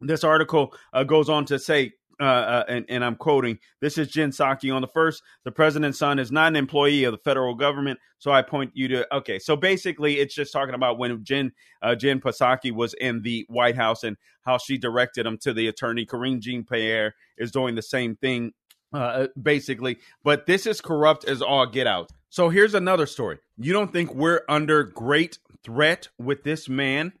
This 0.00 0.24
article 0.24 0.74
uh, 0.92 1.04
goes 1.04 1.28
on 1.28 1.44
to 1.46 1.58
say 1.58 1.92
uh, 2.24 2.64
and, 2.68 2.84
and, 2.88 3.04
I'm 3.04 3.16
quoting, 3.16 3.58
this 3.80 3.96
is 3.96 4.08
Jen 4.08 4.30
Psaki 4.30 4.74
on 4.74 4.82
the 4.82 4.88
first. 4.88 5.22
The 5.44 5.50
president's 5.50 5.98
son 5.98 6.18
is 6.18 6.30
not 6.30 6.48
an 6.48 6.56
employee 6.56 7.04
of 7.04 7.12
the 7.12 7.18
federal 7.18 7.54
government. 7.54 7.98
So 8.18 8.30
I 8.30 8.42
point 8.42 8.72
you 8.74 8.88
to, 8.88 9.16
okay. 9.16 9.38
So 9.38 9.56
basically, 9.56 10.18
it's 10.18 10.34
just 10.34 10.52
talking 10.52 10.74
about 10.74 10.98
when 10.98 11.24
Jen, 11.24 11.52
uh, 11.80 11.94
Jen 11.94 12.20
Psaki 12.20 12.72
was 12.72 12.94
in 13.00 13.22
the 13.22 13.46
White 13.48 13.76
House 13.76 14.04
and 14.04 14.16
how 14.42 14.58
she 14.58 14.76
directed 14.76 15.24
him 15.24 15.38
to 15.38 15.54
the 15.54 15.68
attorney. 15.68 16.04
Karine 16.04 16.40
Jean 16.40 16.64
Pierre 16.64 17.14
is 17.38 17.50
doing 17.50 17.74
the 17.74 17.82
same 17.82 18.16
thing, 18.16 18.52
uh, 18.92 19.28
basically. 19.40 19.98
But 20.22 20.44
this 20.44 20.66
is 20.66 20.82
corrupt 20.82 21.24
as 21.24 21.40
all 21.40 21.66
get 21.66 21.86
out. 21.86 22.10
So 22.28 22.50
here's 22.50 22.74
another 22.74 23.06
story. 23.06 23.38
You 23.56 23.72
don't 23.72 23.92
think 23.92 24.14
we're 24.14 24.42
under 24.48 24.84
great 24.84 25.38
threat 25.64 26.08
with 26.18 26.44
this 26.44 26.68
man, 26.68 27.12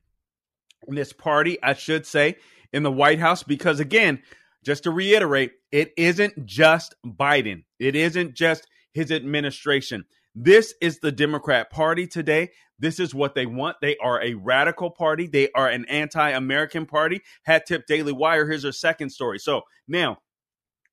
this 0.86 1.12
party, 1.12 1.60
I 1.62 1.72
should 1.72 2.06
say, 2.06 2.36
in 2.72 2.82
the 2.82 2.92
White 2.92 3.18
House? 3.18 3.42
Because 3.42 3.80
again, 3.80 4.22
just 4.64 4.84
to 4.84 4.90
reiterate, 4.90 5.52
it 5.72 5.92
isn't 5.96 6.46
just 6.46 6.94
Biden. 7.04 7.64
It 7.78 7.96
isn't 7.96 8.34
just 8.34 8.66
his 8.92 9.10
administration. 9.10 10.04
This 10.34 10.74
is 10.80 10.98
the 11.00 11.12
Democrat 11.12 11.70
Party 11.70 12.06
today. 12.06 12.50
This 12.78 12.98
is 12.98 13.14
what 13.14 13.34
they 13.34 13.46
want. 13.46 13.76
They 13.80 13.96
are 13.98 14.22
a 14.22 14.34
radical 14.34 14.90
party. 14.90 15.26
They 15.26 15.50
are 15.54 15.68
an 15.68 15.84
anti-American 15.86 16.86
party. 16.86 17.20
Hat 17.44 17.66
tip 17.66 17.86
Daily 17.86 18.12
Wire. 18.12 18.46
Here's 18.46 18.64
our 18.64 18.72
second 18.72 19.10
story. 19.10 19.38
So 19.38 19.62
now, 19.86 20.18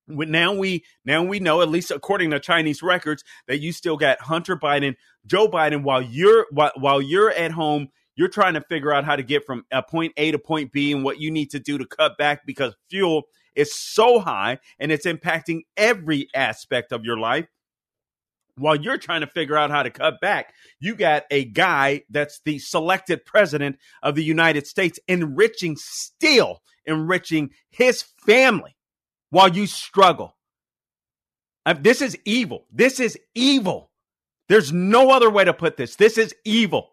now 0.07 0.53
we 0.53 0.83
now 1.05 1.23
we 1.23 1.39
know, 1.39 1.61
at 1.61 1.69
least 1.69 1.91
according 1.91 2.31
to 2.31 2.39
Chinese 2.39 2.81
records, 2.81 3.23
that 3.47 3.59
you 3.59 3.71
still 3.71 3.97
got 3.97 4.21
Hunter 4.21 4.57
Biden, 4.57 4.95
Joe 5.25 5.47
Biden, 5.47 5.83
while 5.83 6.01
you're 6.01 6.47
while, 6.51 6.71
while 6.75 7.01
you're 7.01 7.31
at 7.31 7.51
home 7.51 7.89
you're 8.17 8.27
trying 8.27 8.55
to 8.55 8.61
figure 8.61 8.91
out 8.91 9.05
how 9.05 9.15
to 9.15 9.23
get 9.23 9.45
from 9.45 9.63
a 9.71 9.81
point 9.81 10.11
A 10.17 10.31
to 10.31 10.39
point 10.39 10.73
B 10.73 10.91
and 10.91 11.03
what 11.03 11.21
you 11.21 11.31
need 11.31 11.51
to 11.51 11.59
do 11.59 11.77
to 11.77 11.85
cut 11.85 12.17
back 12.17 12.45
because 12.45 12.75
fuel 12.89 13.23
is 13.57 13.73
so 13.73 14.19
high 14.19 14.59
and 14.79 14.91
it's 14.91 15.05
impacting 15.05 15.61
every 15.75 16.27
aspect 16.33 16.91
of 16.91 17.03
your 17.03 17.17
life. 17.17 17.47
While 18.57 18.77
you're 18.77 18.97
trying 18.97 19.21
to 19.21 19.27
figure 19.27 19.57
out 19.57 19.69
how 19.69 19.83
to 19.83 19.91
cut 19.91 20.19
back, 20.19 20.53
you 20.79 20.95
got 20.95 21.25
a 21.29 21.45
guy 21.45 22.03
that's 22.09 22.41
the 22.43 22.57
selected 22.59 23.23
president 23.25 23.77
of 24.01 24.15
the 24.15 24.23
United 24.23 24.65
States 24.65 24.99
enriching, 25.07 25.75
still 25.77 26.61
enriching 26.85 27.51
his 27.69 28.03
family 28.25 28.75
while 29.29 29.49
you 29.49 29.67
struggle. 29.67 30.35
Uh, 31.65 31.75
this 31.79 32.01
is 32.01 32.17
evil. 32.25 32.65
This 32.71 32.99
is 32.99 33.17
evil. 33.35 33.91
There's 34.49 34.71
no 34.71 35.11
other 35.11 35.29
way 35.29 35.43
to 35.43 35.53
put 35.53 35.77
this. 35.77 35.95
This 35.95 36.17
is 36.17 36.33
evil. 36.45 36.91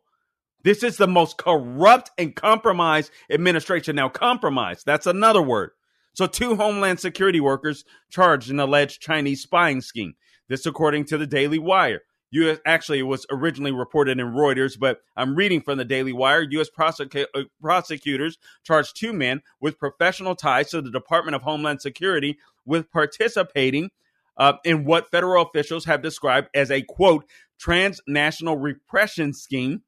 This 0.65 0.83
is 0.83 0.97
the 0.97 1.07
most 1.07 1.37
corrupt 1.37 2.11
and 2.19 2.35
compromised 2.35 3.11
administration. 3.31 3.97
Now, 3.97 4.09
compromised, 4.09 4.85
that's 4.85 5.07
another 5.07 5.43
word. 5.43 5.71
So, 6.15 6.27
two 6.27 6.57
Homeland 6.57 7.01
Security 7.01 7.41
workers 7.41 7.85
charged 8.09 8.51
in 8.51 8.61
alleged 8.61 9.03
Chinese 9.03 9.43
spying 9.43 9.81
scheme. 9.81 10.15
This, 10.49 10.67
according 10.67 11.07
to 11.07 11.19
the 11.19 11.27
Daily 11.27 11.59
Wire. 11.59 12.03
U.S. 12.31 12.59
Actually, 12.67 12.99
it 12.99 13.03
was 13.03 13.27
originally 13.31 13.71
reported 13.71 14.19
in 14.19 14.33
Reuters, 14.33 14.77
but 14.77 15.03
I'm 15.17 15.37
reading 15.37 15.61
from 15.61 15.79
the 15.79 15.85
Daily 15.85 16.13
Wire. 16.13 16.43
U.S. 16.43 16.69
Prosecu- 16.69 17.27
uh, 17.33 17.43
prosecutors 17.61 18.39
charged 18.65 18.97
two 18.97 19.13
men 19.13 19.41
with 19.61 19.79
professional 19.79 20.35
ties 20.35 20.71
to 20.71 20.83
the 20.83 20.91
Department 20.91 21.37
of 21.37 21.43
Homeland 21.43 21.81
Security 21.81 22.39
with 22.65 22.91
participating 22.91 23.91
uh, 24.37 24.55
in 24.65 24.85
what 24.85 25.13
federal 25.13 25.45
officials 25.45 25.85
have 25.85 26.03
described 26.03 26.49
as 26.55 26.73
a 26.73 26.83
quote 26.83 27.25
transnational 27.59 28.57
repression 28.57 29.33
scheme 29.33 29.83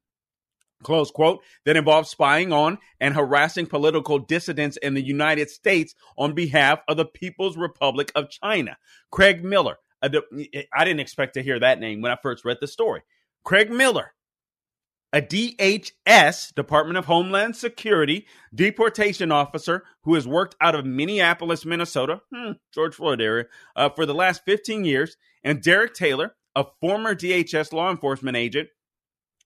close 0.83 1.11
quote, 1.11 1.41
that 1.65 1.77
involves 1.77 2.09
spying 2.09 2.51
on 2.51 2.77
and 2.99 3.15
harassing 3.15 3.65
political 3.65 4.19
dissidents 4.19 4.77
in 4.77 4.93
the 4.93 5.05
United 5.05 5.49
States 5.49 5.95
on 6.17 6.33
behalf 6.33 6.79
of 6.87 6.97
the 6.97 7.05
People's 7.05 7.57
Republic 7.57 8.11
of 8.15 8.29
China. 8.29 8.77
Craig 9.11 9.43
Miller. 9.43 9.77
I 10.01 10.09
didn't 10.09 10.99
expect 10.99 11.33
to 11.33 11.43
hear 11.43 11.59
that 11.59 11.79
name 11.79 12.01
when 12.01 12.11
I 12.11 12.17
first 12.21 12.45
read 12.45 12.57
the 12.61 12.67
story. 12.67 13.01
Craig 13.43 13.71
Miller, 13.71 14.13
a 15.11 15.21
DHS, 15.21 16.53
Department 16.53 16.97
of 16.97 17.05
Homeland 17.05 17.55
Security, 17.55 18.27
deportation 18.53 19.31
officer 19.31 19.83
who 20.03 20.13
has 20.15 20.27
worked 20.27 20.55
out 20.61 20.75
of 20.75 20.85
Minneapolis, 20.85 21.65
Minnesota, 21.65 22.21
hmm, 22.31 22.51
George 22.73 22.93
Floyd 22.93 23.21
area, 23.21 23.45
uh, 23.75 23.89
for 23.89 24.05
the 24.05 24.13
last 24.13 24.43
15 24.45 24.85
years, 24.85 25.17
and 25.43 25.61
Derrick 25.61 25.93
Taylor, 25.93 26.35
a 26.55 26.65
former 26.81 27.15
DHS 27.15 27.71
law 27.71 27.89
enforcement 27.89 28.37
agent 28.37 28.69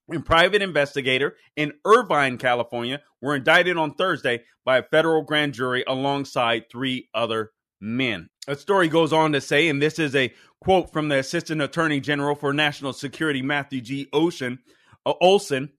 and 0.08 0.24
private 0.24 0.62
investigator 0.62 1.36
in 1.56 1.72
Irvine, 1.84 2.38
California, 2.38 3.00
were 3.20 3.36
indicted 3.36 3.76
on 3.76 3.94
Thursday 3.94 4.42
by 4.64 4.78
a 4.78 4.82
federal 4.82 5.22
grand 5.22 5.54
jury 5.54 5.84
alongside 5.86 6.64
three 6.70 7.08
other 7.14 7.52
men. 7.80 8.28
A 8.48 8.56
story 8.56 8.88
goes 8.88 9.12
on 9.12 9.32
to 9.32 9.40
say, 9.40 9.68
and 9.68 9.80
this 9.80 9.98
is 9.98 10.14
a 10.14 10.32
quote 10.60 10.92
from 10.92 11.08
the 11.08 11.18
Assistant 11.18 11.60
Attorney 11.62 12.00
General 12.00 12.34
for 12.34 12.52
National 12.52 12.92
Security, 12.92 13.42
Matthew 13.42 13.80
G. 13.80 14.08
Ocean, 14.12 14.58
uh, 15.06 15.14
Olson. 15.20 15.70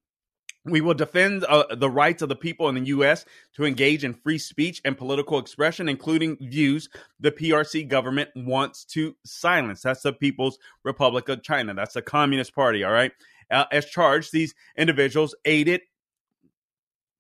We 0.66 0.80
will 0.80 0.94
defend 0.94 1.44
uh, 1.44 1.76
the 1.76 1.90
rights 1.90 2.22
of 2.22 2.30
the 2.30 2.38
people 2.38 2.70
in 2.70 2.76
the 2.76 2.86
U.S. 2.86 3.26
to 3.56 3.66
engage 3.66 4.06
in 4.06 4.14
free 4.14 4.38
speech 4.38 4.80
and 4.86 4.98
political 4.98 5.38
expression, 5.38 5.90
including 5.90 6.38
views 6.40 6.88
the 7.20 7.32
PRC 7.32 7.86
government 7.86 8.30
wants 8.34 8.86
to 8.86 9.14
silence. 9.26 9.82
That's 9.82 10.04
the 10.04 10.14
People's 10.14 10.58
Republic 10.86 11.28
of 11.28 11.44
China. 11.44 11.74
That's 11.74 11.96
the 11.96 12.02
Communist 12.02 12.56
Party, 12.56 12.86
all 12.86 12.94
right? 12.94 13.12
Uh, 13.54 13.66
as 13.72 13.86
charged. 13.86 14.32
These 14.32 14.54
individuals 14.78 15.36
aided 15.46 15.82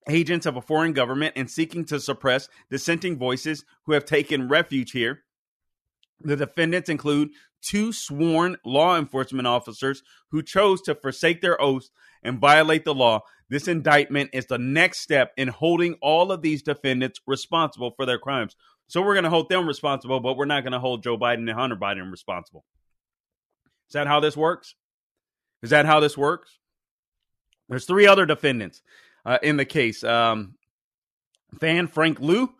agents 0.09 0.45
of 0.45 0.57
a 0.57 0.61
foreign 0.61 0.93
government 0.93 1.35
in 1.37 1.47
seeking 1.47 1.85
to 1.85 1.99
suppress 1.99 2.49
dissenting 2.69 3.17
voices 3.17 3.63
who 3.85 3.93
have 3.93 4.05
taken 4.05 4.49
refuge 4.49 4.91
here. 4.91 5.23
The 6.21 6.35
defendants 6.35 6.89
include 6.89 7.29
two 7.61 7.93
sworn 7.93 8.57
law 8.65 8.97
enforcement 8.97 9.47
officers 9.47 10.03
who 10.31 10.43
chose 10.43 10.81
to 10.81 10.95
forsake 10.95 11.41
their 11.41 11.61
oaths 11.61 11.89
and 12.21 12.39
violate 12.39 12.85
the 12.85 12.93
law. 12.93 13.21
This 13.49 13.67
indictment 13.67 14.31
is 14.33 14.47
the 14.47 14.57
next 14.57 14.99
step 14.99 15.31
in 15.37 15.47
holding 15.47 15.95
all 16.01 16.31
of 16.31 16.41
these 16.41 16.63
defendants 16.63 17.19
responsible 17.27 17.91
for 17.95 18.05
their 18.05 18.19
crimes. 18.19 18.55
So 18.87 19.01
we're 19.01 19.13
going 19.13 19.23
to 19.23 19.29
hold 19.29 19.49
them 19.49 19.67
responsible, 19.67 20.19
but 20.19 20.37
we're 20.37 20.45
not 20.45 20.63
going 20.63 20.73
to 20.73 20.79
hold 20.79 21.03
Joe 21.03 21.17
Biden 21.17 21.49
and 21.49 21.51
Hunter 21.51 21.75
Biden 21.75 22.11
responsible. 22.11 22.65
Is 23.89 23.93
that 23.93 24.07
how 24.07 24.19
this 24.19 24.37
works? 24.37 24.75
Is 25.63 25.72
that 25.72 25.88
how 25.88 26.00
this 26.01 26.17
works? 26.17 26.60
There's 27.70 27.86
three 27.86 28.05
other 28.05 28.27
defendants. 28.27 28.84
uh, 29.25 29.39
in 29.41 29.58
the 29.58 29.65
case. 29.65 30.03
Um, 30.03 30.55
Fan 31.60 31.88
Frank 31.88 32.20
Liu, 32.20 32.53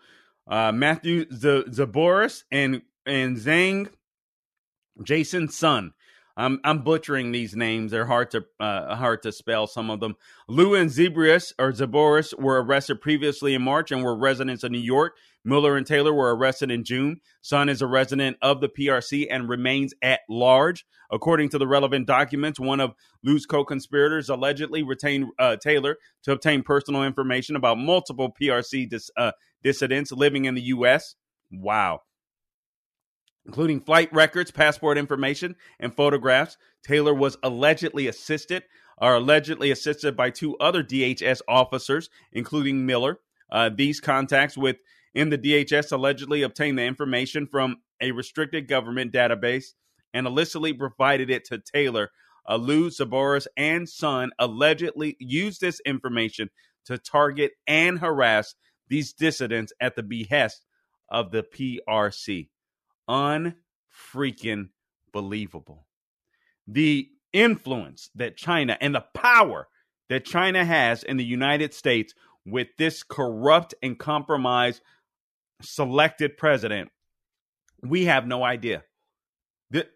uh, 0.48 0.72
Matthew 0.72 1.26
Z- 1.32 1.66
Zaboris, 1.70 2.44
and 2.52 2.82
and 3.06 3.38
Zhang 3.38 3.90
Jason 5.04 5.50
Sun. 5.50 5.94
I'm 6.38 6.60
I'm 6.64 6.80
butchering 6.84 7.32
these 7.32 7.56
names. 7.56 7.92
They're 7.92 8.06
hard 8.06 8.32
to 8.32 8.46
uh, 8.60 8.96
hard 8.96 9.24
to 9.24 9.32
spell. 9.32 9.68
Some 9.68 9.90
of 9.90 10.00
them. 10.00 10.16
Liu 10.48 10.76
and 10.76 10.90
Zebrius 10.90 11.54
or 11.60 11.72
Zaboris 11.74 12.38
were 12.40 12.64
arrested 12.64 13.02
previously 13.02 13.54
in 13.54 13.62
March 13.62 13.92
and 13.92 14.04
were 14.04 14.16
residents 14.16 14.64
of 14.64 14.72
New 14.72 14.80
York. 14.80 15.16
Miller 15.46 15.76
and 15.76 15.86
Taylor 15.86 16.14
were 16.14 16.36
arrested 16.36 16.72
in 16.72 16.84
June. 16.84 17.20
Sun 17.42 17.70
is 17.70 17.82
a 17.82 17.88
resident 17.88 18.38
of 18.42 18.62
the 18.62 18.70
PRC 18.70 19.28
and 19.30 19.50
remains 19.50 19.94
at 20.02 20.22
large. 20.30 20.86
According 21.12 21.50
to 21.50 21.58
the 21.58 21.68
relevant 21.68 22.08
documents, 22.08 22.60
one 22.60 22.80
of 22.80 22.94
Liu's 23.24 23.46
co-conspirators 23.46 24.30
allegedly 24.30 24.84
retained 24.84 25.28
uh, 25.38 25.58
Taylor 25.58 25.98
to 26.24 26.32
obtain 26.32 26.64
personal 26.64 27.04
information 27.04 27.56
about 27.56 27.78
multiple 27.78 28.34
PRC 28.40 28.90
dis- 28.90 29.12
uh, 29.18 29.32
dissidents 29.64 30.12
living 30.12 30.46
in 30.46 30.56
the 30.56 30.62
U.S. 30.62 31.16
Wow 31.52 32.02
including 33.46 33.82
flight 33.82 34.12
records, 34.14 34.52
passport 34.52 34.98
information, 34.98 35.56
and 35.80 35.94
photographs. 35.94 36.58
Taylor 36.84 37.14
was 37.14 37.38
allegedly 37.44 38.08
assisted 38.08 38.64
or 38.98 39.16
allegedly 39.16 39.72
assisted 39.72 40.16
by 40.16 40.30
two 40.30 40.58
other 40.58 40.84
DHS 40.84 41.42
officers, 41.48 42.10
including 42.32 42.86
Miller. 42.86 43.20
Uh, 43.52 43.70
these 43.74 44.00
contacts 44.00 44.58
with 44.58 44.78
in 45.14 45.30
the 45.30 45.38
DHS 45.38 45.92
allegedly 45.92 46.42
obtained 46.42 46.78
the 46.78 46.84
information 46.84 47.48
from 47.48 47.78
a 48.02 48.12
restricted 48.12 48.68
government 48.68 49.14
database 49.14 49.74
and 50.14 50.28
illicitly 50.28 50.74
provided 50.74 51.30
it 51.30 51.46
to 51.46 51.60
Taylor. 51.60 52.10
Uh, 52.48 52.58
Liu, 52.58 52.90
Zaboris, 52.90 53.48
and 53.56 53.88
Sun 53.88 54.32
allegedly 54.38 55.16
used 55.20 55.62
this 55.62 55.80
information 55.86 56.50
to 56.86 56.98
target 56.98 57.52
and 57.68 58.00
harass 58.00 58.56
these 58.90 59.14
dissidents 59.14 59.72
at 59.80 59.96
the 59.96 60.04
behest 60.04 60.66
of 61.10 61.32
the 61.32 61.44
PRC 61.44 62.50
unfreaking 63.08 64.70
believable. 65.12 65.88
The 66.68 67.10
influence 67.32 68.10
that 68.16 68.38
China 68.38 68.78
and 68.80 68.96
the 68.96 69.06
power 69.14 69.68
that 70.10 70.26
China 70.26 70.64
has 70.64 71.04
in 71.04 71.18
the 71.18 71.26
United 71.26 71.74
States 71.74 72.14
with 72.46 72.68
this 72.78 73.04
corrupt 73.04 73.74
and 73.82 73.98
compromised 73.98 74.82
selected 75.64 76.38
president, 76.38 76.90
we 77.82 78.06
have 78.06 78.28
no 78.28 78.44
idea. 78.44 78.84
The, 79.72 79.88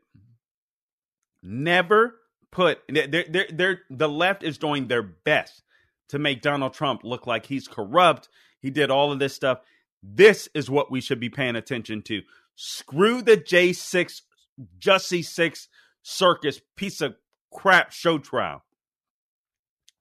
never 1.43 2.15
put 2.51 2.79
they're, 2.89 3.25
they're, 3.29 3.47
they're, 3.51 3.81
the 3.89 4.09
left 4.09 4.43
is 4.43 4.57
doing 4.57 4.87
their 4.87 5.03
best 5.03 5.63
to 6.09 6.19
make 6.19 6.41
Donald 6.41 6.73
Trump 6.73 7.01
look 7.03 7.27
like 7.27 7.45
he's 7.45 7.67
corrupt. 7.67 8.29
He 8.61 8.69
did 8.69 8.89
all 8.89 9.11
of 9.11 9.19
this 9.19 9.33
stuff. 9.33 9.59
This 10.01 10.49
is 10.53 10.69
what 10.69 10.91
we 10.91 11.01
should 11.01 11.19
be 11.19 11.29
paying 11.29 11.55
attention 11.55 12.01
to. 12.03 12.21
Screw 12.55 13.21
the 13.21 13.37
J6 13.37 14.21
Jussie 14.79 15.25
6 15.25 15.67
circus 16.01 16.61
piece 16.75 17.01
of 17.01 17.15
crap 17.53 17.91
show 17.91 18.17
trial. 18.17 18.63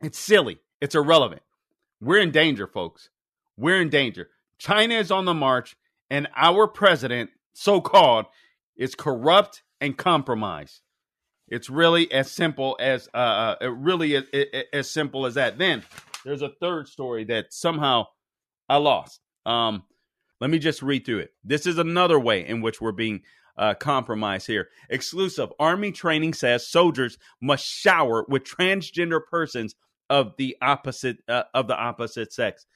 It's 0.02 0.18
silly. 0.18 0.58
It's 0.80 0.94
irrelevant. 0.94 1.42
We're 2.00 2.20
in 2.20 2.30
danger, 2.30 2.66
folks. 2.66 3.11
We're 3.56 3.80
in 3.80 3.88
danger. 3.88 4.28
China 4.59 4.95
is 4.95 5.11
on 5.11 5.25
the 5.25 5.35
march, 5.35 5.77
and 6.11 6.29
our 6.35 6.67
president, 6.67 7.31
so 7.53 7.81
called, 7.81 8.27
is 8.77 8.95
corrupt 8.95 9.63
and 9.81 9.97
compromised. 9.97 10.81
It's 11.49 11.71
really 11.71 12.11
as 12.13 12.31
simple 12.31 12.77
as 12.81 13.09
uh, 13.15 13.19
uh 13.19 13.57
it 13.61 13.73
really 13.73 14.15
is, 14.15 14.25
as 14.73 14.91
simple 14.91 15.27
as 15.27 15.35
that. 15.35 15.59
Then 15.59 15.85
there's 16.25 16.43
a 16.43 16.49
third 16.49 16.89
story 16.89 17.25
that 17.25 17.53
somehow 17.53 18.07
I 18.69 18.79
lost. 18.79 19.21
Um, 19.45 19.85
let 20.41 20.51
me 20.51 20.59
just 20.59 20.83
read 20.83 21.07
through 21.07 21.21
it. 21.21 21.31
This 21.45 21.67
is 21.67 21.79
another 21.79 22.19
way 22.19 22.47
in 22.47 22.61
which 22.61 22.81
we're 22.81 22.93
being 22.93 23.23
uh, 23.57 23.75
compromised 23.75 24.47
here. 24.47 24.69
Exclusive 24.91 25.53
Army 25.59 25.93
training 25.93 26.35
says 26.35 26.67
soldiers 26.67 27.17
must 27.41 27.65
shower 27.65 28.25
with 28.29 28.45
transgender 28.45 29.21
persons 29.25 29.75
of 30.11 30.35
the 30.37 30.57
opposite 30.61 31.19
uh, 31.29 31.45
of 31.55 31.69
the 31.69 31.77
opposite 31.77 32.33
sex. 32.33 32.67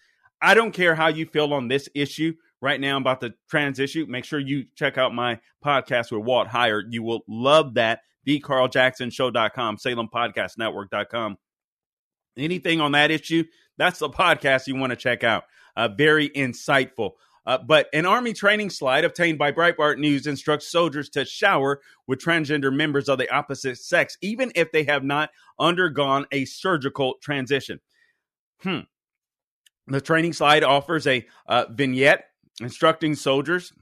I 0.43 0.55
don't 0.55 0.73
care 0.73 0.95
how 0.95 1.09
you 1.09 1.27
feel 1.27 1.53
on 1.53 1.69
this 1.69 1.89
issue 1.95 2.35
right 2.61 2.81
now 2.81 2.97
about 2.97 3.21
the 3.21 3.35
trans 3.49 3.79
issue. 3.79 4.07
Make 4.09 4.25
sure 4.25 4.39
you 4.39 4.65
check 4.75 4.99
out 4.99 5.15
my 5.15 5.41
podcast 5.65 6.13
with 6.13 6.25
Walt 6.25 6.49
Heyer. 6.49 6.83
You 6.89 7.03
will 7.03 7.23
love 7.29 7.75
that. 7.75 8.01
TheCarlJacksonShow.com, 8.27 9.79
SalemPodcastNetwork.com. 9.79 11.39
Anything 12.37 12.81
on 12.81 12.93
that 12.93 13.11
issue, 13.11 13.45
that's 13.79 13.99
the 13.99 14.11
podcast 14.11 14.67
you 14.67 14.77
want 14.77 14.91
to 14.91 14.97
check 14.97 15.25
out. 15.25 15.45
Uh, 15.77 15.89
very 15.89 16.29
insightful. 16.31 17.13
Uh, 17.47 17.59
but 17.59 17.89
an 17.95 18.05
Army 18.05 18.33
training 18.35 18.69
slide 18.69 19.05
obtained 19.05 19.39
by 19.39 19.51
Breitbart 19.51 19.99
News 19.99 20.27
instructs 20.27 20.71
soldiers 20.71 21.09
to 21.11 21.25
shower 21.25 21.81
with 22.07 22.21
transgender 22.21 22.73
members 22.73 23.09
of 23.09 23.19
the 23.19 23.33
opposite 23.35 23.79
sex, 23.79 24.19
even 24.21 24.53
if 24.55 24.71
they 24.71 24.85
have 24.85 25.03
not 25.03 25.31
undergone 25.59 26.27
a 26.31 26.45
surgical 26.45 27.15
transition. 27.23 27.81
Hmm. 28.61 28.81
The 29.91 30.01
training 30.01 30.33
slide 30.33 30.63
offers 30.63 31.07
a 31.07 31.27
uh, 31.49 31.67
vignette 31.71 32.27
instructing 32.61 33.15
soldiers 33.15 33.73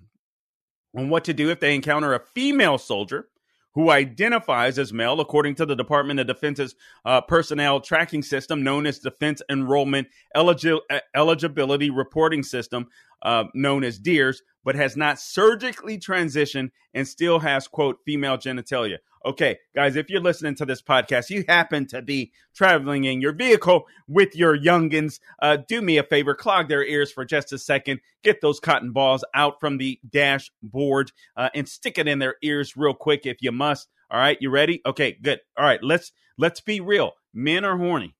on 0.96 1.10
what 1.10 1.24
to 1.24 1.34
do 1.34 1.50
if 1.50 1.60
they 1.60 1.74
encounter 1.74 2.14
a 2.14 2.20
female 2.20 2.78
soldier 2.78 3.28
who 3.74 3.90
identifies 3.90 4.78
as 4.78 4.92
male, 4.92 5.20
according 5.20 5.54
to 5.54 5.66
the 5.66 5.76
Department 5.76 6.18
of 6.18 6.26
Defense's 6.26 6.74
uh, 7.04 7.20
personnel 7.20 7.80
tracking 7.80 8.22
system 8.22 8.64
known 8.64 8.86
as 8.86 8.98
Defense 8.98 9.42
Enrollment 9.50 10.08
Eligi- 10.34 10.80
Eligibility 11.14 11.90
Reporting 11.90 12.42
System 12.42 12.88
uh, 13.22 13.44
known 13.54 13.84
as 13.84 13.98
DEERS, 13.98 14.42
but 14.64 14.74
has 14.74 14.96
not 14.96 15.18
surgically 15.18 15.98
transitioned 15.98 16.70
and 16.92 17.06
still 17.06 17.38
has, 17.40 17.68
quote, 17.68 17.98
female 18.04 18.36
genitalia. 18.36 18.98
Okay, 19.24 19.58
guys, 19.74 19.96
if 19.96 20.10
you're 20.10 20.20
listening 20.20 20.54
to 20.54 20.64
this 20.64 20.80
podcast, 20.80 21.28
you 21.28 21.44
happen 21.48 21.86
to 21.86 22.00
be 22.02 22.32
traveling 22.54 23.04
in 23.04 23.20
your 23.20 23.32
vehicle 23.32 23.86
with 24.06 24.36
your 24.36 24.56
youngins, 24.56 25.18
uh, 25.42 25.56
do 25.68 25.82
me 25.82 25.98
a 25.98 26.02
favor, 26.02 26.34
clog 26.34 26.68
their 26.68 26.84
ears 26.84 27.10
for 27.10 27.24
just 27.24 27.52
a 27.52 27.58
second, 27.58 28.00
get 28.22 28.40
those 28.40 28.60
cotton 28.60 28.92
balls 28.92 29.24
out 29.34 29.58
from 29.58 29.78
the 29.78 29.98
dashboard, 30.08 31.12
uh, 31.36 31.48
and 31.54 31.68
stick 31.68 31.98
it 31.98 32.06
in 32.06 32.20
their 32.20 32.36
ears 32.42 32.76
real 32.76 32.94
quick 32.94 33.26
if 33.26 33.38
you 33.40 33.50
must. 33.52 33.88
All 34.10 34.20
right, 34.20 34.38
you 34.40 34.50
ready? 34.50 34.80
Okay, 34.86 35.16
good. 35.20 35.40
All 35.56 35.64
right, 35.64 35.82
let's 35.82 36.12
let's 36.38 36.60
be 36.60 36.80
real. 36.80 37.12
Men 37.34 37.64
are 37.64 37.76
horny. 37.76 38.14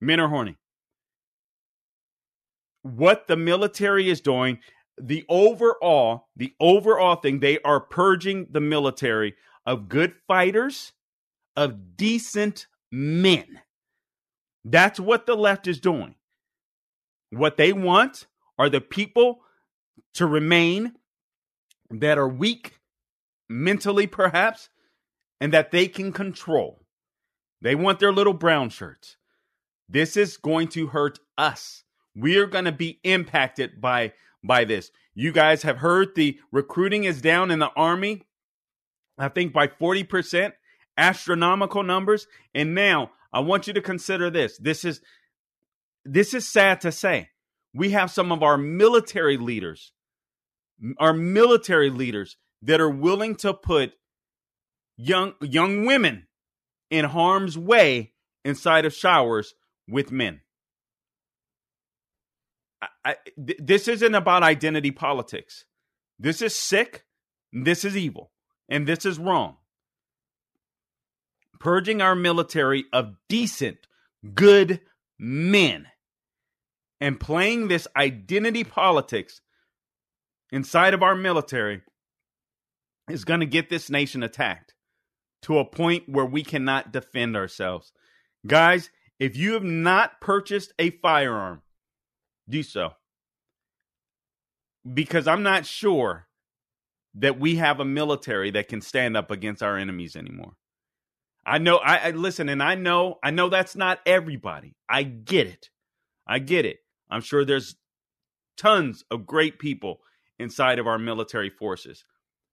Men 0.00 0.20
are 0.20 0.28
horny 0.28 0.56
what 2.86 3.26
the 3.26 3.36
military 3.36 4.08
is 4.08 4.20
doing, 4.20 4.58
the 4.98 5.24
overall, 5.28 6.28
the 6.36 6.54
overall 6.60 7.16
thing, 7.16 7.40
they 7.40 7.58
are 7.60 7.80
purging 7.80 8.46
the 8.50 8.60
military 8.60 9.34
of 9.64 9.88
good 9.88 10.14
fighters, 10.26 10.92
of 11.56 11.96
decent 11.96 12.66
men. 12.90 13.60
That's 14.64 15.00
what 15.00 15.26
the 15.26 15.34
left 15.34 15.66
is 15.66 15.80
doing. 15.80 16.14
What 17.30 17.56
they 17.56 17.72
want 17.72 18.26
are 18.58 18.68
the 18.68 18.80
people 18.80 19.40
to 20.14 20.26
remain 20.26 20.92
that 21.90 22.18
are 22.18 22.28
weak 22.28 22.80
mentally, 23.48 24.06
perhaps, 24.06 24.68
and 25.40 25.52
that 25.52 25.70
they 25.70 25.88
can 25.88 26.12
control. 26.12 26.80
They 27.60 27.74
want 27.74 28.00
their 28.00 28.12
little 28.12 28.32
brown 28.32 28.70
shirts. 28.70 29.16
This 29.88 30.16
is 30.16 30.36
going 30.36 30.68
to 30.68 30.88
hurt 30.88 31.18
us. 31.38 31.84
We 32.16 32.38
are 32.38 32.46
going 32.46 32.64
to 32.64 32.72
be 32.72 32.98
impacted 33.04 33.80
by 33.80 34.12
by 34.42 34.64
this. 34.64 34.90
You 35.14 35.32
guys 35.32 35.62
have 35.62 35.78
heard 35.78 36.14
the 36.14 36.38
recruiting 36.50 37.04
is 37.04 37.20
down 37.20 37.50
in 37.50 37.58
the 37.58 37.70
army. 37.76 38.22
I 39.18 39.28
think 39.28 39.52
by 39.52 39.66
40%, 39.66 40.52
astronomical 40.98 41.82
numbers. 41.82 42.26
And 42.54 42.74
now 42.74 43.12
I 43.32 43.40
want 43.40 43.66
you 43.66 43.72
to 43.72 43.80
consider 43.80 44.30
this. 44.30 44.58
This 44.58 44.84
is 44.84 45.00
this 46.04 46.34
is 46.34 46.46
sad 46.46 46.80
to 46.82 46.92
say. 46.92 47.30
We 47.74 47.90
have 47.90 48.10
some 48.10 48.32
of 48.32 48.42
our 48.42 48.56
military 48.56 49.36
leaders, 49.36 49.92
our 50.98 51.12
military 51.12 51.90
leaders 51.90 52.36
that 52.62 52.80
are 52.80 52.90
willing 52.90 53.36
to 53.36 53.52
put 53.52 53.92
young 54.96 55.34
young 55.42 55.84
women 55.84 56.26
in 56.90 57.04
harm's 57.04 57.58
way 57.58 58.12
inside 58.44 58.86
of 58.86 58.94
showers 58.94 59.54
with 59.88 60.10
men. 60.12 60.40
Th- 63.14 63.58
this 63.62 63.88
isn't 63.88 64.14
about 64.14 64.42
identity 64.42 64.90
politics. 64.90 65.64
This 66.18 66.42
is 66.42 66.54
sick. 66.54 67.04
This 67.52 67.84
is 67.84 67.96
evil. 67.96 68.32
And 68.68 68.86
this 68.86 69.04
is 69.04 69.18
wrong. 69.18 69.56
Purging 71.60 72.02
our 72.02 72.14
military 72.14 72.84
of 72.92 73.14
decent, 73.28 73.78
good 74.34 74.80
men 75.18 75.86
and 77.00 77.20
playing 77.20 77.68
this 77.68 77.86
identity 77.96 78.64
politics 78.64 79.40
inside 80.50 80.94
of 80.94 81.02
our 81.02 81.14
military 81.14 81.82
is 83.08 83.24
going 83.24 83.40
to 83.40 83.46
get 83.46 83.70
this 83.70 83.88
nation 83.90 84.22
attacked 84.22 84.74
to 85.42 85.58
a 85.58 85.64
point 85.64 86.08
where 86.08 86.24
we 86.24 86.42
cannot 86.42 86.92
defend 86.92 87.36
ourselves. 87.36 87.92
Guys, 88.46 88.90
If 89.18 89.36
you 89.36 89.54
have 89.54 89.64
not 89.64 90.20
purchased 90.20 90.72
a 90.78 90.90
firearm, 90.90 91.62
do 92.48 92.62
so. 92.62 92.92
Because 94.92 95.26
I'm 95.26 95.42
not 95.42 95.66
sure 95.66 96.28
that 97.14 97.40
we 97.40 97.56
have 97.56 97.80
a 97.80 97.84
military 97.84 98.50
that 98.52 98.68
can 98.68 98.80
stand 98.80 99.16
up 99.16 99.30
against 99.30 99.62
our 99.62 99.76
enemies 99.76 100.16
anymore. 100.16 100.52
I 101.44 101.58
know 101.58 101.76
I, 101.76 102.08
I 102.08 102.10
listen 102.10 102.48
and 102.48 102.62
I 102.62 102.74
know 102.74 103.18
I 103.22 103.30
know 103.30 103.48
that's 103.48 103.76
not 103.76 104.00
everybody. 104.04 104.76
I 104.88 105.04
get 105.04 105.46
it. 105.46 105.70
I 106.26 106.40
get 106.40 106.64
it. 106.64 106.78
I'm 107.08 107.20
sure 107.20 107.44
there's 107.44 107.76
tons 108.56 109.04
of 109.10 109.26
great 109.26 109.58
people 109.58 110.00
inside 110.38 110.78
of 110.78 110.86
our 110.86 110.98
military 110.98 111.50
forces. 111.50 112.04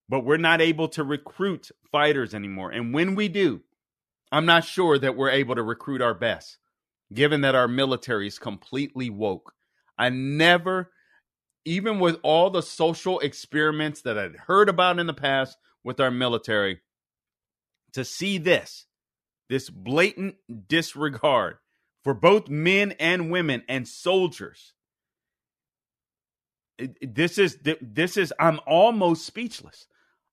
But 0.09 0.25
we're 0.25 0.37
not 0.37 0.61
able 0.61 0.89
to 0.89 1.03
recruit 1.03 1.71
fighters 1.91 2.35
anymore. 2.35 2.71
And 2.71 2.93
when 2.93 3.15
we 3.15 3.29
do, 3.29 3.61
I'm 4.31 4.45
not 4.45 4.65
sure 4.65 4.97
that 4.99 5.15
we're 5.15 5.29
able 5.29 5.55
to 5.55 5.63
recruit 5.63 6.01
our 6.01 6.13
best, 6.13 6.57
given 7.13 7.41
that 7.41 7.55
our 7.55 7.67
military 7.67 8.27
is 8.27 8.37
completely 8.37 9.09
woke. 9.09 9.53
I 9.97 10.09
never, 10.09 10.91
even 11.65 11.99
with 11.99 12.17
all 12.23 12.49
the 12.49 12.61
social 12.61 13.19
experiments 13.19 14.01
that 14.01 14.17
I'd 14.17 14.35
heard 14.47 14.69
about 14.69 14.99
in 14.99 15.07
the 15.07 15.13
past 15.13 15.57
with 15.83 15.99
our 15.99 16.11
military, 16.11 16.81
to 17.93 18.03
see 18.03 18.37
this, 18.37 18.85
this 19.49 19.69
blatant 19.69 20.35
disregard 20.67 21.57
for 22.03 22.13
both 22.13 22.49
men 22.49 22.93
and 22.99 23.31
women 23.31 23.63
and 23.69 23.87
soldiers. 23.87 24.73
This 27.01 27.37
is 27.37 27.59
this 27.81 28.17
is 28.17 28.33
I'm 28.39 28.59
almost 28.65 29.25
speechless. 29.25 29.87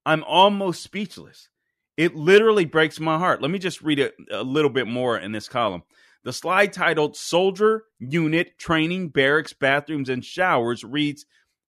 I'm 0.07 0.25
almost 0.25 0.83
speechless. 0.83 1.51
It 1.96 2.16
literally 2.16 2.64
breaks 2.64 2.99
my 2.99 3.18
heart. 3.18 3.42
Let 3.42 3.51
me 3.51 3.59
just 3.59 3.83
read 3.83 3.99
it 3.99 4.14
a 4.31 4.42
little 4.42 4.70
bit 4.70 4.87
more 4.87 5.18
in 5.18 5.33
this 5.33 5.49
column. 5.49 5.83
The 6.24 6.33
slide 6.33 6.72
titled 6.72 7.16
Soldier 7.16 7.85
Unit 7.98 8.59
Training 8.59 9.09
Barracks 9.09 9.54
Bathrooms 9.54 10.09
and 10.09 10.24
Showers 10.24 10.85
reads 10.85 11.24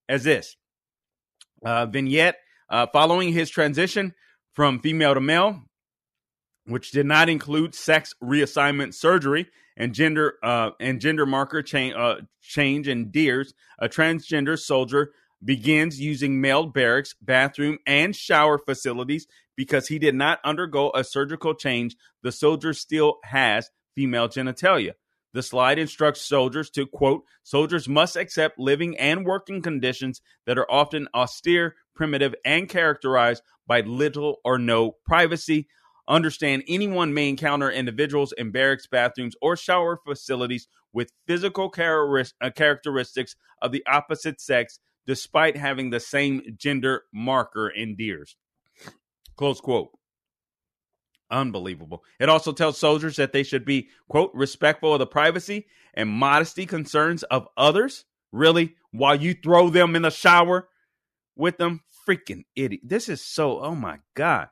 as 0.08 0.24
this 0.24 0.56
uh, 1.64 1.86
vignette 1.86 2.36
uh, 2.68 2.86
following 2.92 3.32
his 3.32 3.48
transition 3.48 4.14
from 4.52 4.80
female 4.80 5.14
to 5.14 5.20
male, 5.20 5.62
which 6.66 6.90
did 6.90 7.06
not 7.06 7.28
include 7.30 7.74
sex 7.74 8.14
reassignment 8.22 8.92
surgery 8.94 9.48
and 9.76 9.94
gender 9.94 10.34
uh, 10.42 10.70
and 10.80 11.00
gender 11.00 11.24
marker 11.24 11.62
cha- 11.62 11.96
uh, 11.96 12.20
change 12.42 12.88
in 12.88 13.10
Deers, 13.10 13.54
a 13.78 13.88
transgender 13.88 14.58
soldier 14.58 15.12
begins 15.44 16.00
using 16.00 16.40
male 16.40 16.66
barracks, 16.66 17.14
bathroom, 17.20 17.78
and 17.86 18.14
shower 18.14 18.58
facilities 18.58 19.26
because 19.56 19.88
he 19.88 19.98
did 19.98 20.14
not 20.14 20.38
undergo 20.44 20.90
a 20.94 21.04
surgical 21.04 21.54
change. 21.54 21.96
The 22.22 22.32
soldier 22.32 22.72
still 22.74 23.18
has 23.24 23.70
female 23.94 24.28
genitalia. 24.28 24.92
The 25.35 25.42
slide 25.42 25.78
instructs 25.78 26.20
soldiers 26.20 26.68
to 26.70 26.87
quote, 26.87 27.22
soldiers 27.42 27.88
must 27.88 28.16
accept 28.16 28.59
living 28.59 28.98
and 28.98 29.24
working 29.24 29.62
conditions 29.62 30.20
that 30.46 30.59
are 30.59 30.70
often 30.70 31.09
austere, 31.14 31.74
primitive, 31.94 32.35
and 32.44 32.68
characterized 32.68 33.42
by 33.66 33.81
little 33.81 34.40
or 34.44 34.59
no 34.59 34.96
privacy. 35.07 35.68
Understand 36.07 36.64
anyone 36.68 37.14
may 37.14 37.28
encounter 37.28 37.70
individuals 37.70 38.33
in 38.33 38.50
barracks, 38.50 38.87
bathrooms, 38.87 39.35
or 39.40 39.57
shower 39.57 39.98
facilities 40.05 40.68
with 40.92 41.12
physical 41.26 41.72
uh, 41.78 42.50
characteristics 42.50 43.37
of 43.62 43.72
the 43.72 43.85
opposite 43.87 44.40
sex 44.40 44.81
despite 45.07 45.57
having 45.57 45.90
the 45.90 46.00
same 46.00 46.42
gender 46.57 47.05
marker 47.12 47.68
in 47.68 47.96
Deers. 47.96 48.37
Close 49.37 49.61
quote. 49.61 49.90
Unbelievable. 51.33 52.05
It 52.21 52.29
also 52.29 52.53
tells 52.53 52.79
soldiers 52.79 53.16
that 53.16 53.33
they 53.33 53.42
should 53.42 53.64
be, 53.64 53.88
quote, 54.09 54.31
respectful 54.35 54.92
of 54.92 54.99
the 54.99 55.07
privacy 55.07 55.66
and 55.95 56.11
modesty 56.11 56.66
concerns 56.66 57.23
of 57.25 57.49
others. 57.57 58.05
Really? 58.33 58.77
While 58.90 59.16
you 59.16 59.35
throw 59.35 59.71
them 59.71 59.97
in 59.97 60.03
the 60.03 60.11
shower 60.11 60.68
with 61.35 61.57
them? 61.57 61.81
Freaking 62.07 62.45
idiot. 62.55 62.83
This 62.85 63.09
is 63.09 63.25
so, 63.25 63.61
oh 63.61 63.75
my 63.75 64.01
God. 64.14 64.49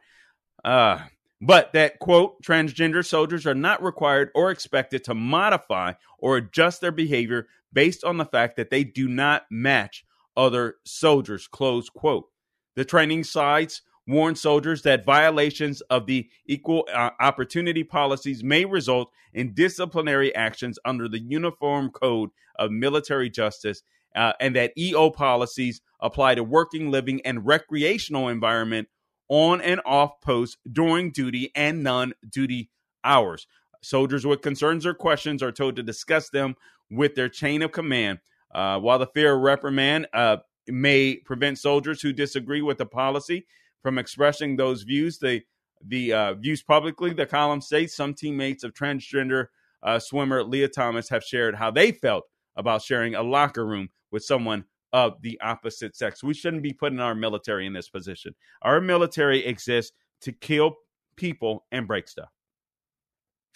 Uh, 0.64 1.00
but 1.40 1.72
that, 1.74 1.98
quote, 1.98 2.42
transgender 2.42 3.04
soldiers 3.04 3.46
are 3.46 3.54
not 3.54 3.82
required 3.82 4.30
or 4.34 4.50
expected 4.50 5.04
to 5.04 5.14
modify 5.14 5.94
or 6.18 6.36
adjust 6.36 6.80
their 6.80 6.92
behavior 6.92 7.46
based 7.72 8.04
on 8.04 8.16
the 8.16 8.24
fact 8.24 8.56
that 8.56 8.70
they 8.70 8.84
do 8.84 9.06
not 9.06 9.44
match 9.50 10.04
other 10.36 10.76
soldiers, 10.84 11.46
close 11.46 11.90
quote. 11.90 12.28
The 12.76 12.84
training 12.84 13.24
sites 13.24 13.82
warn 14.10 14.34
soldiers 14.34 14.82
that 14.82 15.04
violations 15.04 15.80
of 15.82 16.06
the 16.06 16.28
equal 16.46 16.86
uh, 16.92 17.10
opportunity 17.20 17.84
policies 17.84 18.42
may 18.42 18.64
result 18.64 19.10
in 19.32 19.54
disciplinary 19.54 20.34
actions 20.34 20.78
under 20.84 21.08
the 21.08 21.20
Uniform 21.20 21.90
Code 21.90 22.30
of 22.58 22.70
Military 22.70 23.30
Justice 23.30 23.82
uh, 24.14 24.32
and 24.40 24.56
that 24.56 24.72
EO 24.76 25.10
policies 25.10 25.80
apply 26.00 26.34
to 26.34 26.44
working, 26.44 26.90
living, 26.90 27.20
and 27.24 27.46
recreational 27.46 28.28
environment 28.28 28.88
on 29.28 29.60
and 29.60 29.80
off 29.84 30.20
post 30.20 30.58
during 30.70 31.10
duty 31.10 31.52
and 31.54 31.82
non 31.82 32.12
duty 32.28 32.70
hours. 33.04 33.46
Soldiers 33.82 34.26
with 34.26 34.42
concerns 34.42 34.84
or 34.84 34.92
questions 34.92 35.42
are 35.42 35.52
told 35.52 35.76
to 35.76 35.82
discuss 35.82 36.28
them 36.28 36.56
with 36.90 37.14
their 37.14 37.28
chain 37.28 37.62
of 37.62 37.72
command. 37.72 38.18
Uh, 38.52 38.78
while 38.80 38.98
the 38.98 39.06
fear 39.06 39.34
of 39.34 39.40
reprimand 39.40 40.08
uh, 40.12 40.38
may 40.66 41.16
prevent 41.16 41.58
soldiers 41.58 42.02
who 42.02 42.12
disagree 42.12 42.60
with 42.60 42.78
the 42.78 42.86
policy 42.86 43.46
from 43.82 43.98
expressing 43.98 44.56
those 44.56 44.82
views, 44.82 45.18
the 45.18 45.42
the 45.86 46.12
uh, 46.12 46.34
views 46.34 46.62
publicly. 46.62 47.12
The 47.12 47.26
column 47.26 47.60
states 47.60 47.96
some 47.96 48.14
teammates 48.14 48.64
of 48.64 48.74
transgender 48.74 49.46
uh, 49.82 49.98
swimmer 49.98 50.42
Lia 50.44 50.68
Thomas 50.68 51.08
have 51.08 51.24
shared 51.24 51.54
how 51.54 51.70
they 51.70 51.92
felt 51.92 52.24
about 52.56 52.82
sharing 52.82 53.14
a 53.14 53.22
locker 53.22 53.66
room 53.66 53.88
with 54.10 54.24
someone 54.24 54.64
of 54.92 55.22
the 55.22 55.40
opposite 55.40 55.96
sex. 55.96 56.22
We 56.22 56.34
shouldn't 56.34 56.62
be 56.62 56.72
putting 56.72 57.00
our 57.00 57.14
military 57.14 57.66
in 57.66 57.72
this 57.72 57.88
position. 57.88 58.34
Our 58.62 58.80
military 58.80 59.46
exists 59.46 59.92
to 60.22 60.32
kill 60.32 60.76
people 61.16 61.64
and 61.70 61.86
break 61.86 62.08
stuff. 62.08 62.28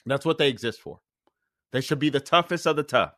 That's 0.07 0.25
what 0.25 0.39
they 0.39 0.49
exist 0.49 0.81
for. 0.81 1.01
They 1.73 1.81
should 1.81 1.99
be 1.99 2.11
the 2.11 2.21
toughest 2.21 2.67
of 2.67 2.77
the 2.77 2.83
tough. 2.83 3.15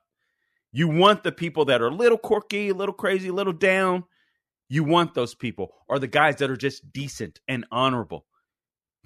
You 0.73 0.89
want 0.89 1.23
the 1.23 1.33
people 1.33 1.65
that 1.67 1.83
are 1.83 1.89
a 1.89 1.95
little 1.95 2.19
quirky, 2.19 2.71
a 2.71 2.75
little 2.75 2.95
crazy, 2.95 3.29
a 3.29 3.33
little 3.33 3.53
down. 3.53 4.05
You 4.69 4.85
want 4.85 5.15
those 5.15 5.35
people, 5.35 5.73
or 5.89 5.99
the 5.99 6.07
guys 6.07 6.37
that 6.37 6.51
are 6.51 6.57
just 6.57 6.93
decent 6.93 7.41
and 7.47 7.65
honorable. 7.71 8.27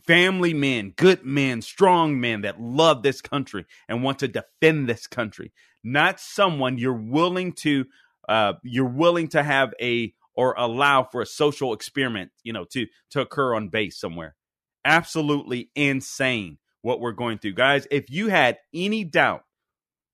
Family 0.06 0.54
men, 0.54 0.94
good 0.96 1.24
men, 1.24 1.60
strong 1.60 2.18
men 2.20 2.40
that 2.42 2.60
love 2.60 3.02
this 3.02 3.20
country 3.20 3.66
and 3.88 4.02
want 4.02 4.20
to 4.20 4.28
defend 4.28 4.88
this 4.88 5.06
country. 5.06 5.52
Not 5.84 6.18
someone 6.18 6.78
you're 6.78 6.92
willing 6.94 7.52
to 7.54 7.84
uh, 8.28 8.54
you're 8.62 8.84
willing 8.84 9.28
to 9.28 9.42
have 9.42 9.74
a 9.80 10.14
or 10.34 10.54
allow 10.56 11.02
for 11.02 11.20
a 11.20 11.26
social 11.26 11.74
experiment, 11.74 12.30
you 12.42 12.52
know, 12.52 12.64
to 12.70 12.86
to 13.10 13.20
occur 13.20 13.54
on 13.54 13.68
base 13.68 13.98
somewhere. 13.98 14.36
Absolutely 14.84 15.70
insane 15.74 16.58
what 16.82 17.00
we're 17.00 17.12
going 17.12 17.38
through. 17.38 17.54
Guys, 17.54 17.86
if 17.90 18.08
you 18.08 18.28
had 18.28 18.58
any 18.72 19.04
doubt 19.04 19.44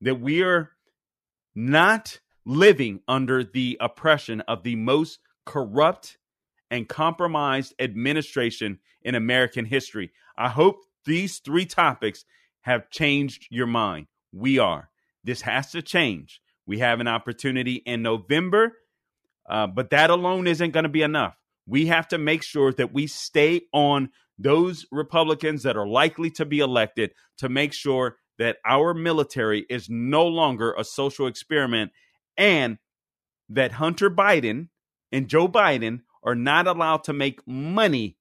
that 0.00 0.20
we 0.20 0.42
are 0.42 0.70
not 1.54 2.20
living 2.44 3.00
under 3.06 3.44
the 3.44 3.76
oppression 3.80 4.40
of 4.42 4.62
the 4.62 4.76
most 4.76 5.20
corrupt 5.46 6.18
and 6.70 6.88
compromised 6.88 7.74
administration 7.78 8.78
in 9.02 9.14
American 9.14 9.64
history. 9.64 10.10
I 10.36 10.48
hope 10.48 10.82
these 11.06 11.38
three 11.38 11.64
topics 11.64 12.24
have 12.62 12.90
changed 12.90 13.46
your 13.50 13.66
mind. 13.66 14.08
We 14.32 14.58
are. 14.58 14.90
This 15.24 15.40
has 15.42 15.70
to 15.72 15.82
change. 15.82 16.40
We 16.66 16.80
have 16.80 17.00
an 17.00 17.08
opportunity 17.08 17.76
in 17.76 18.02
November, 18.02 18.72
uh, 19.48 19.68
but 19.68 19.90
that 19.90 20.10
alone 20.10 20.46
isn't 20.46 20.72
going 20.72 20.84
to 20.84 20.90
be 20.90 21.02
enough. 21.02 21.36
We 21.66 21.86
have 21.86 22.08
to 22.08 22.18
make 22.18 22.42
sure 22.42 22.72
that 22.72 22.92
we 22.92 23.06
stay 23.06 23.62
on 23.72 24.10
those 24.38 24.84
Republicans 24.90 25.62
that 25.62 25.76
are 25.76 25.86
likely 25.86 26.30
to 26.32 26.44
be 26.44 26.58
elected 26.58 27.12
to 27.38 27.48
make 27.48 27.72
sure 27.72 28.16
that 28.38 28.58
our 28.66 28.92
military 28.92 29.64
is 29.70 29.88
no 29.88 30.26
longer 30.26 30.74
a 30.76 30.84
social 30.84 31.26
experiment 31.26 31.92
and 32.36 32.78
that 33.48 33.72
Hunter 33.72 34.10
Biden 34.10 34.68
and 35.16 35.28
Joe 35.28 35.48
Biden 35.48 36.00
are 36.22 36.34
not 36.34 36.66
allowed 36.66 37.04
to 37.04 37.14
make 37.14 37.40
money 37.46 38.18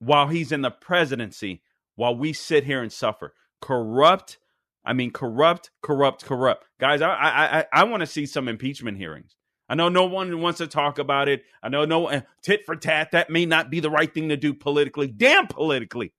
while 0.00 0.28
he's 0.28 0.52
in 0.52 0.60
the 0.60 0.70
presidency, 0.70 1.62
while 1.96 2.14
we 2.14 2.34
sit 2.34 2.64
here 2.64 2.82
and 2.82 2.92
suffer. 2.92 3.32
Corrupt, 3.62 4.36
I 4.84 4.92
mean, 4.92 5.12
corrupt, 5.12 5.70
corrupt, 5.80 6.26
corrupt. 6.26 6.66
Guys, 6.78 7.00
I 7.00 7.14
I 7.14 7.64
I, 7.72 7.84
want 7.84 8.02
to 8.02 8.06
see 8.06 8.26
some 8.26 8.48
impeachment 8.48 8.98
hearings. 8.98 9.34
I 9.66 9.74
know 9.74 9.88
no 9.88 10.04
one 10.04 10.42
wants 10.42 10.58
to 10.58 10.66
talk 10.66 10.98
about 10.98 11.26
it. 11.26 11.42
I 11.62 11.70
know 11.70 11.86
no 11.86 12.08
uh, 12.08 12.20
tit 12.42 12.66
for 12.66 12.76
tat. 12.76 13.12
That 13.12 13.30
may 13.30 13.46
not 13.46 13.70
be 13.70 13.80
the 13.80 13.88
right 13.88 14.12
thing 14.12 14.28
to 14.28 14.36
do 14.36 14.52
politically. 14.52 15.06
Damn 15.06 15.46
politically. 15.46 16.12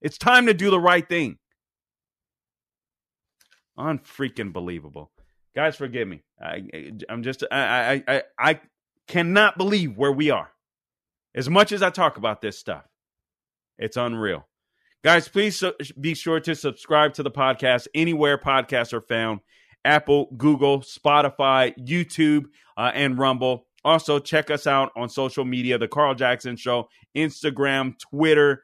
It's 0.00 0.16
time 0.16 0.46
to 0.46 0.54
do 0.54 0.70
the 0.70 0.80
right 0.80 1.06
thing. 1.06 1.36
Unfreaking 3.76 4.52
believable. 4.52 5.10
Guys, 5.54 5.76
forgive 5.76 6.06
me. 6.06 6.22
I, 6.40 6.92
I'm 7.08 7.22
just 7.22 7.44
I, 7.50 8.02
I 8.06 8.22
I 8.38 8.60
cannot 9.08 9.58
believe 9.58 9.96
where 9.96 10.12
we 10.12 10.30
are. 10.30 10.50
As 11.34 11.48
much 11.48 11.72
as 11.72 11.82
I 11.82 11.90
talk 11.90 12.16
about 12.16 12.40
this 12.40 12.58
stuff, 12.58 12.84
it's 13.78 13.96
unreal. 13.96 14.46
Guys, 15.02 15.28
please 15.28 15.62
be 15.98 16.14
sure 16.14 16.40
to 16.40 16.54
subscribe 16.54 17.14
to 17.14 17.22
the 17.22 17.30
podcast 17.30 17.88
anywhere 17.94 18.36
podcasts 18.36 18.92
are 18.92 19.00
found 19.00 19.40
Apple, 19.84 20.28
Google, 20.36 20.80
Spotify, 20.80 21.74
YouTube, 21.78 22.44
uh, 22.76 22.92
and 22.94 23.18
Rumble. 23.18 23.66
Also, 23.84 24.18
check 24.18 24.50
us 24.50 24.66
out 24.66 24.92
on 24.94 25.08
social 25.08 25.44
media 25.44 25.78
The 25.78 25.88
Carl 25.88 26.14
Jackson 26.14 26.56
Show, 26.56 26.88
Instagram, 27.16 27.98
Twitter, 27.98 28.62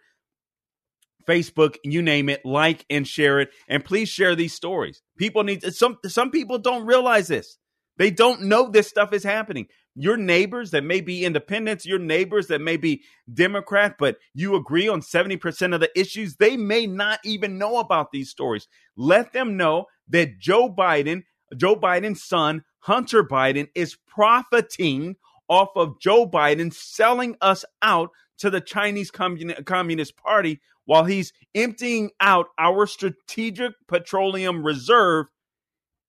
Facebook, 1.27 1.77
you 1.83 2.03
name 2.03 2.29
it. 2.29 2.45
Like 2.45 2.85
and 2.89 3.07
share 3.07 3.41
it. 3.41 3.51
And 3.69 3.85
please 3.85 4.09
share 4.09 4.35
these 4.35 4.55
stories. 4.55 5.03
People 5.19 5.45
need 5.45 5.63
some 5.75 5.99
some 6.07 6.31
people 6.31 6.59
don't 6.59 6.87
realize 6.87 7.29
this. 7.29 7.59
They 7.99 8.11
don't 8.11 8.43
know 8.43 8.71
this 8.71 8.89
stuff 8.89 9.13
is 9.13 9.25
happening. 9.25 9.67
Your 9.95 10.19
neighbors 10.19 10.73
that 10.73 10.85
may 10.85 11.01
be 11.01 11.25
independents, 11.25 11.87
your 11.87 11.99
neighbors 11.99 12.49
that 12.49 12.61
may 12.61 12.77
be 12.77 13.03
Democrat, 13.33 13.97
but 13.99 14.19
you 14.35 14.55
agree 14.55 14.89
on 14.89 15.01
70% 15.01 15.75
of 15.75 15.81
the 15.81 15.91
issues, 15.99 16.37
they 16.37 16.59
may 16.59 16.87
not 16.87 17.21
even 17.25 17.57
know 17.57 17.79
about 17.79 18.13
these 18.13 18.29
stories. 18.29 18.69
Let 18.97 19.33
them 19.33 19.57
know 19.57 19.87
that 20.09 20.39
Joe 20.39 20.71
Biden, 20.71 21.23
Joe 21.57 21.77
Biden's 21.77 22.23
son, 22.23 22.65
Hunter 22.81 23.25
Biden, 23.25 23.69
is 23.75 23.97
profiting 24.07 25.17
off 25.49 25.71
of 25.77 25.99
Joe 25.99 26.29
Biden 26.29 26.75
selling 26.75 27.37
us 27.41 27.65
out 27.81 28.11
to 28.39 28.51
the 28.51 28.61
Chinese 28.61 29.11
Communist 29.11 30.17
Party 30.17 30.61
while 30.87 31.05
he's 31.05 31.33
emptying 31.55 32.11
out 32.21 32.47
our 32.59 32.87
strategic 32.87 33.73
petroleum 33.87 34.65
reserve 34.65 35.27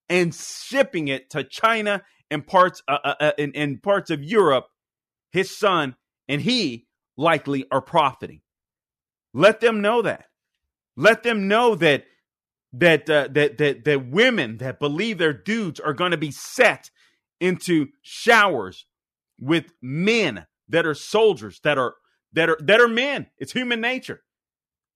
and 0.07 0.33
shipping 0.33 1.09
it 1.09 1.29
to 1.31 1.43
China 1.43 2.03
and 2.31 2.47
parts 2.47 2.81
uh, 2.87 2.97
uh, 3.03 3.15
uh, 3.19 3.31
in, 3.37 3.51
in 3.51 3.79
parts 3.79 4.09
of 4.09 4.23
Europe, 4.23 4.67
his 5.31 5.57
son 5.57 5.95
and 6.27 6.41
he 6.41 6.87
likely 7.17 7.65
are 7.71 7.81
profiting. 7.81 8.41
Let 9.33 9.59
them 9.59 9.81
know 9.81 10.01
that. 10.03 10.25
Let 10.95 11.23
them 11.23 11.47
know 11.47 11.75
that 11.75 12.05
that 12.73 13.09
uh, 13.09 13.27
that 13.31 13.57
that 13.57 13.85
that 13.85 14.07
women 14.09 14.57
that 14.57 14.79
believe 14.79 15.17
their 15.17 15.33
dudes 15.33 15.79
are 15.79 15.93
going 15.93 16.11
to 16.11 16.17
be 16.17 16.31
set 16.31 16.89
into 17.39 17.87
showers 18.01 18.85
with 19.39 19.73
men 19.81 20.45
that 20.69 20.85
are 20.85 20.93
soldiers 20.93 21.59
that 21.63 21.77
are 21.77 21.95
that 22.33 22.49
are 22.49 22.57
that 22.61 22.81
are 22.81 22.87
men. 22.87 23.27
It's 23.37 23.53
human 23.53 23.79
nature. 23.81 24.21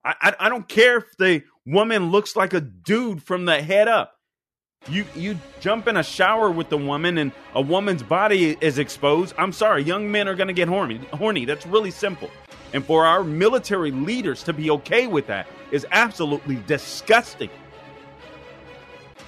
I, 0.03 0.15
I, 0.21 0.35
I 0.41 0.49
don't 0.49 0.67
care 0.67 0.97
if 0.97 1.17
the 1.17 1.43
woman 1.65 2.11
looks 2.11 2.35
like 2.35 2.53
a 2.53 2.61
dude 2.61 3.21
from 3.23 3.45
the 3.45 3.61
head 3.61 3.87
up. 3.87 4.15
You 4.89 5.05
you 5.15 5.37
jump 5.59 5.87
in 5.87 5.95
a 5.95 6.03
shower 6.03 6.49
with 6.49 6.69
the 6.69 6.77
woman 6.77 7.19
and 7.19 7.31
a 7.53 7.61
woman's 7.61 8.01
body 8.01 8.57
is 8.61 8.79
exposed. 8.79 9.35
I'm 9.37 9.53
sorry, 9.53 9.83
young 9.83 10.11
men 10.11 10.27
are 10.27 10.33
going 10.33 10.47
to 10.47 10.53
get 10.53 10.67
horny. 10.67 10.97
Horny. 11.13 11.45
That's 11.45 11.67
really 11.67 11.91
simple. 11.91 12.31
And 12.73 12.83
for 12.83 13.05
our 13.05 13.23
military 13.23 13.91
leaders 13.91 14.41
to 14.43 14.53
be 14.53 14.71
okay 14.71 15.05
with 15.05 15.27
that 15.27 15.45
is 15.71 15.85
absolutely 15.91 16.55
disgusting. 16.65 17.51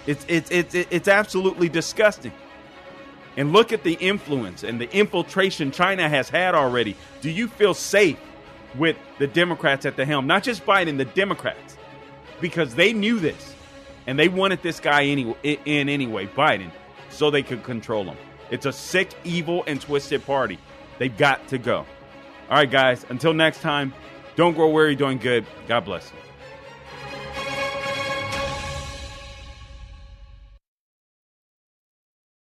It's 0.08 0.26
it's 0.28 0.50
it's 0.50 0.74
it's 0.74 1.08
absolutely 1.08 1.70
disgusting. 1.70 2.34
And 3.38 3.54
look 3.54 3.72
at 3.72 3.84
the 3.84 3.94
influence 3.94 4.64
and 4.64 4.82
the 4.82 4.92
infiltration 4.96 5.72
China 5.72 6.10
has 6.10 6.30
had 6.30 6.56
already. 6.56 6.96
Do 7.22 7.30
you 7.30 7.48
feel 7.48 7.76
safe 7.76 8.18
with 8.76 8.98
the 9.20 9.28
Democrats 9.28 9.86
at 9.86 9.96
the 9.96 10.06
helm? 10.06 10.28
Not 10.28 10.44
just 10.44 10.66
Biden, 10.66 10.98
the 10.98 11.06
Democrats, 11.06 11.78
because 12.42 12.76
they 12.76 12.94
knew 12.94 13.20
this 13.20 13.56
and 14.08 14.20
they 14.20 14.28
wanted 14.28 14.62
this 14.62 14.80
guy 14.80 15.02
in 15.02 15.36
anyway, 15.90 16.28
Biden, 16.28 16.72
so 17.10 17.32
they 17.32 17.44
could 17.44 17.64
control 17.64 18.04
him. 18.04 18.18
It's 18.52 18.66
a 18.66 18.74
sick, 18.74 19.12
evil, 19.24 19.64
and 19.68 19.80
twisted 19.80 20.26
party. 20.26 20.60
They've 21.00 21.16
got 21.16 21.48
to 21.48 21.58
go. 21.58 21.86
All 22.50 22.58
right, 22.58 22.70
guys, 22.70 23.06
until 23.10 23.34
next 23.34 23.62
time, 23.62 23.94
don't 24.36 24.54
grow 24.54 24.70
weary 24.70 24.96
doing 24.96 25.18
good. 25.18 25.46
God 25.68 25.86
bless 25.86 26.12
you. 26.12 26.23